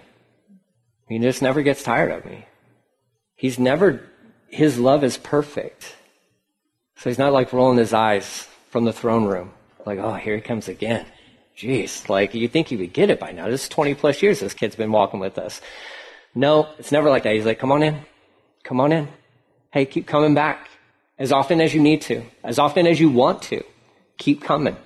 He 1.08 1.18
just 1.18 1.42
never 1.42 1.62
gets 1.62 1.82
tired 1.82 2.10
of 2.10 2.24
me. 2.24 2.46
He's 3.36 3.58
never, 3.58 4.02
his 4.48 4.78
love 4.78 5.04
is 5.04 5.18
perfect. 5.18 5.94
So 6.96 7.10
he's 7.10 7.18
not 7.18 7.32
like 7.32 7.52
rolling 7.52 7.78
his 7.78 7.92
eyes 7.92 8.48
from 8.70 8.84
the 8.84 8.92
throne 8.92 9.24
room. 9.26 9.52
Like, 9.84 9.98
oh, 9.98 10.14
here 10.14 10.36
he 10.36 10.40
comes 10.40 10.68
again. 10.68 11.04
Jeez, 11.56 12.08
like 12.08 12.34
you'd 12.34 12.52
think 12.52 12.68
he 12.68 12.76
would 12.76 12.92
get 12.92 13.10
it 13.10 13.20
by 13.20 13.32
now. 13.32 13.48
This 13.48 13.64
is 13.64 13.68
20 13.68 13.94
plus 13.94 14.22
years 14.22 14.40
this 14.40 14.54
kid's 14.54 14.76
been 14.76 14.90
walking 14.90 15.20
with 15.20 15.38
us. 15.38 15.60
No, 16.34 16.68
it's 16.78 16.90
never 16.90 17.10
like 17.10 17.22
that. 17.22 17.34
He's 17.34 17.44
like, 17.44 17.58
come 17.58 17.70
on 17.70 17.82
in. 17.82 18.00
Come 18.64 18.80
on 18.80 18.90
in. 18.90 19.08
Hey, 19.70 19.86
keep 19.86 20.06
coming 20.06 20.34
back 20.34 20.68
as 21.18 21.30
often 21.30 21.60
as 21.60 21.74
you 21.74 21.80
need 21.80 22.02
to, 22.02 22.22
as 22.42 22.58
often 22.58 22.86
as 22.86 22.98
you 22.98 23.10
want 23.10 23.42
to. 23.42 23.62
Keep 24.18 24.42
coming. 24.42 24.76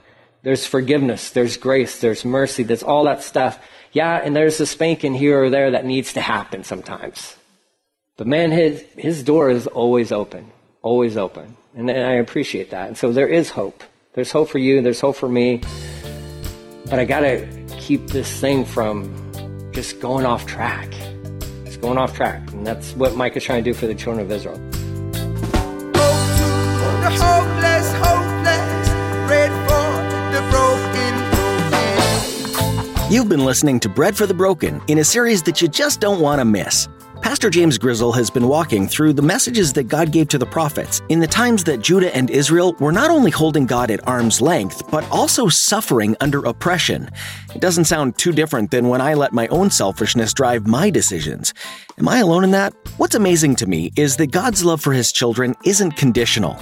There's 0.43 0.67
forgiveness, 0.67 1.31
there's 1.31 1.57
grace, 1.57 2.01
there's 2.01 2.25
mercy, 2.25 2.63
there's 2.63 2.83
all 2.83 3.05
that 3.05 3.23
stuff. 3.23 3.59
Yeah, 3.93 4.17
and 4.17 4.37
there's 4.37 4.61
a 4.61 4.67
spanking 4.67 5.15
here 5.15 5.43
or 5.45 5.51
there 5.51 5.73
that 5.73 5.85
needs 5.85 6.13
to 6.13 6.21
happen 6.21 6.63
sometimes. 6.63 7.37
But 8.17 8.27
man, 8.27 8.51
his, 8.51 8.85
his 8.97 9.23
door 9.23 9.51
is 9.51 9.67
always 9.67 10.13
open, 10.13 10.51
always 10.83 11.17
open. 11.17 11.57
And, 11.75 11.91
and 11.91 12.07
I 12.07 12.15
appreciate 12.15 12.71
that. 12.71 12.89
And 12.89 12.97
so 12.97 13.13
there 13.13 13.29
is 13.29 13.51
hope. 13.51 13.83
There's 14.15 14.31
hope 14.31 14.49
for 14.49 14.59
you, 14.59 14.81
there's 14.83 15.01
hope 15.01 15.17
for 15.17 15.29
me. 15.29 15.63
But 16.85 16.99
I 16.99 17.05
gotta 17.05 17.47
keep 17.79 18.09
this 18.09 18.41
thing 18.41 18.65
from 18.65 19.15
just 19.73 20.01
going 20.01 20.27
off 20.27 20.47
track. 20.47 20.93
It's 21.65 21.77
going 21.77 21.99
off 21.99 22.15
track. 22.15 22.51
And 22.53 22.67
that's 22.67 22.95
what 22.95 23.17
Micah 23.17 23.39
is 23.39 23.45
trying 23.45 23.63
to 23.63 23.71
do 23.71 23.75
for 23.75 23.87
the 23.87 23.95
children 23.95 24.25
of 24.25 24.33
Israel. 24.33 24.59
You've 33.11 33.31
been 33.31 33.47
listening 33.47 33.81
to 33.81 33.89
Bread 33.89 34.15
for 34.15 34.27
the 34.27 34.35
Broken 34.35 34.83
in 34.87 34.99
a 34.99 35.05
series 35.05 35.43
that 35.45 35.63
you 35.63 35.69
just 35.69 35.99
don't 35.99 36.21
want 36.21 36.41
to 36.41 36.45
miss. 36.45 36.91
Pastor 37.23 37.49
James 37.49 37.79
Grizzle 37.79 38.13
has 38.13 38.29
been 38.29 38.49
walking 38.49 38.87
through 38.87 39.15
the 39.15 39.23
messages 39.23 39.73
that 39.73 39.85
God 39.85 40.13
gave 40.13 40.29
to 40.29 40.37
the 40.37 40.45
prophets 40.45 41.01
in 41.09 41.19
the 41.19 41.27
times 41.27 41.65
that 41.65 41.81
Judah 41.81 42.15
and 42.15 42.29
Israel 42.29 42.77
were 42.81 42.93
not 42.93 43.11
only 43.11 43.31
holding 43.31 43.65
God 43.65 43.91
at 43.91 44.07
arm's 44.07 44.43
length, 44.43 44.91
but 44.91 45.11
also 45.11 45.49
suffering 45.49 46.17
under 46.21 46.45
oppression. 46.45 47.09
It 47.55 47.63
doesn't 47.63 47.87
sound 47.87 48.19
too 48.19 48.31
different 48.31 48.73
than 48.73 48.89
when 48.89 49.01
I 49.01 49.15
let 49.15 49.33
my 49.33 49.49
own 49.49 49.71
selfishness 49.71 50.35
drive 50.35 50.67
my 50.67 50.91
decisions. 50.91 51.55
Am 51.99 52.09
I 52.09 52.19
alone 52.19 52.45
in 52.45 52.51
that? 52.51 52.75
What's 52.99 53.15
amazing 53.15 53.57
to 53.57 53.67
me 53.67 53.91
is 53.97 54.19
that 54.19 54.33
God's 54.33 54.67
love 54.67 54.83
for 54.83 54.93
his 54.93 55.13
children 55.13 55.55
isn't 55.65 55.93
conditional. 55.93 56.59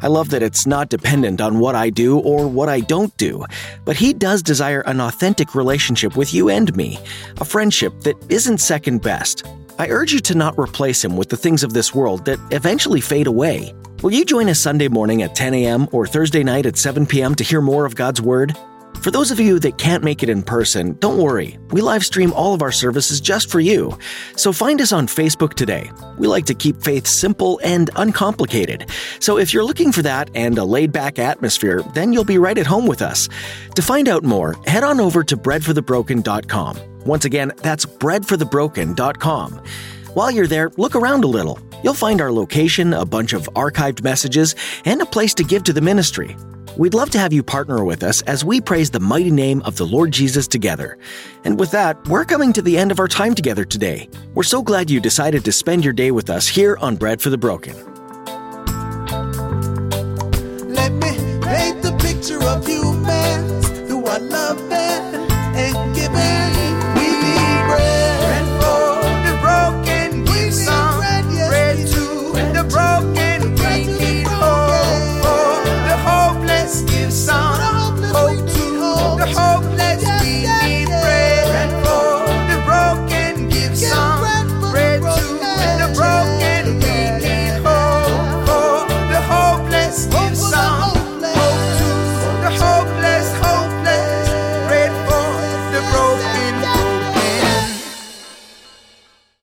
I 0.00 0.06
love 0.06 0.30
that 0.30 0.42
it's 0.42 0.66
not 0.66 0.90
dependent 0.90 1.40
on 1.40 1.58
what 1.58 1.74
I 1.74 1.90
do 1.90 2.18
or 2.20 2.46
what 2.46 2.68
I 2.68 2.80
don't 2.80 3.16
do, 3.16 3.44
but 3.84 3.96
He 3.96 4.12
does 4.12 4.42
desire 4.42 4.80
an 4.82 5.00
authentic 5.00 5.54
relationship 5.54 6.16
with 6.16 6.32
you 6.32 6.48
and 6.48 6.74
me, 6.76 6.98
a 7.40 7.44
friendship 7.44 8.00
that 8.02 8.14
isn't 8.28 8.58
second 8.58 9.02
best. 9.02 9.44
I 9.78 9.88
urge 9.88 10.12
you 10.12 10.20
to 10.20 10.34
not 10.36 10.58
replace 10.58 11.04
Him 11.04 11.16
with 11.16 11.28
the 11.28 11.36
things 11.36 11.64
of 11.64 11.72
this 11.72 11.94
world 11.94 12.24
that 12.26 12.38
eventually 12.52 13.00
fade 13.00 13.26
away. 13.26 13.74
Will 14.02 14.12
you 14.12 14.24
join 14.24 14.48
us 14.48 14.60
Sunday 14.60 14.86
morning 14.86 15.22
at 15.22 15.34
10 15.34 15.54
a.m. 15.54 15.88
or 15.90 16.06
Thursday 16.06 16.44
night 16.44 16.66
at 16.66 16.78
7 16.78 17.04
p.m. 17.04 17.34
to 17.34 17.42
hear 17.42 17.60
more 17.60 17.84
of 17.84 17.96
God's 17.96 18.22
Word? 18.22 18.56
For 19.02 19.12
those 19.12 19.30
of 19.30 19.38
you 19.38 19.58
that 19.60 19.78
can't 19.78 20.02
make 20.02 20.22
it 20.22 20.28
in 20.28 20.42
person, 20.42 20.94
don't 20.98 21.18
worry. 21.18 21.56
We 21.70 21.80
live 21.80 22.04
stream 22.04 22.32
all 22.32 22.52
of 22.52 22.62
our 22.62 22.72
services 22.72 23.20
just 23.20 23.48
for 23.48 23.60
you. 23.60 23.96
So 24.36 24.52
find 24.52 24.80
us 24.80 24.92
on 24.92 25.06
Facebook 25.06 25.54
today. 25.54 25.90
We 26.18 26.26
like 26.26 26.46
to 26.46 26.54
keep 26.54 26.82
faith 26.82 27.06
simple 27.06 27.60
and 27.62 27.90
uncomplicated. 27.96 28.86
So 29.20 29.38
if 29.38 29.54
you're 29.54 29.64
looking 29.64 29.92
for 29.92 30.02
that 30.02 30.30
and 30.34 30.58
a 30.58 30.64
laid 30.64 30.90
back 30.90 31.18
atmosphere, 31.18 31.82
then 31.94 32.12
you'll 32.12 32.24
be 32.24 32.38
right 32.38 32.58
at 32.58 32.66
home 32.66 32.86
with 32.86 33.00
us. 33.00 33.28
To 33.76 33.82
find 33.82 34.08
out 34.08 34.24
more, 34.24 34.56
head 34.66 34.82
on 34.82 35.00
over 35.00 35.22
to 35.24 35.36
breadforthebroken.com. 35.36 37.04
Once 37.04 37.24
again, 37.24 37.52
that's 37.58 37.86
breadforthebroken.com. 37.86 39.62
While 40.14 40.30
you're 40.32 40.48
there, 40.48 40.70
look 40.76 40.96
around 40.96 41.22
a 41.22 41.28
little. 41.28 41.60
You'll 41.84 41.94
find 41.94 42.20
our 42.20 42.32
location, 42.32 42.92
a 42.92 43.06
bunch 43.06 43.32
of 43.32 43.44
archived 43.54 44.02
messages, 44.02 44.56
and 44.84 45.00
a 45.00 45.06
place 45.06 45.34
to 45.34 45.44
give 45.44 45.62
to 45.64 45.72
the 45.72 45.80
ministry. 45.80 46.36
We'd 46.78 46.94
love 46.94 47.10
to 47.10 47.18
have 47.18 47.32
you 47.32 47.42
partner 47.42 47.84
with 47.84 48.04
us 48.04 48.22
as 48.22 48.44
we 48.44 48.60
praise 48.60 48.88
the 48.88 49.00
mighty 49.00 49.32
name 49.32 49.62
of 49.62 49.76
the 49.76 49.84
Lord 49.84 50.12
Jesus 50.12 50.46
together. 50.46 50.96
And 51.42 51.58
with 51.58 51.72
that, 51.72 52.06
we're 52.06 52.24
coming 52.24 52.52
to 52.52 52.62
the 52.62 52.78
end 52.78 52.92
of 52.92 53.00
our 53.00 53.08
time 53.08 53.34
together 53.34 53.64
today. 53.64 54.08
We're 54.34 54.44
so 54.44 54.62
glad 54.62 54.88
you 54.88 55.00
decided 55.00 55.44
to 55.44 55.50
spend 55.50 55.82
your 55.82 55.92
day 55.92 56.12
with 56.12 56.30
us 56.30 56.46
here 56.46 56.78
on 56.80 56.94
Bread 56.94 57.20
for 57.20 57.30
the 57.30 57.36
Broken. 57.36 57.74
Let 60.72 60.92
me 60.92 61.10
paint 61.42 61.82
the 61.82 61.98
picture 62.00 62.40
of 62.44 62.68
you 62.68 62.87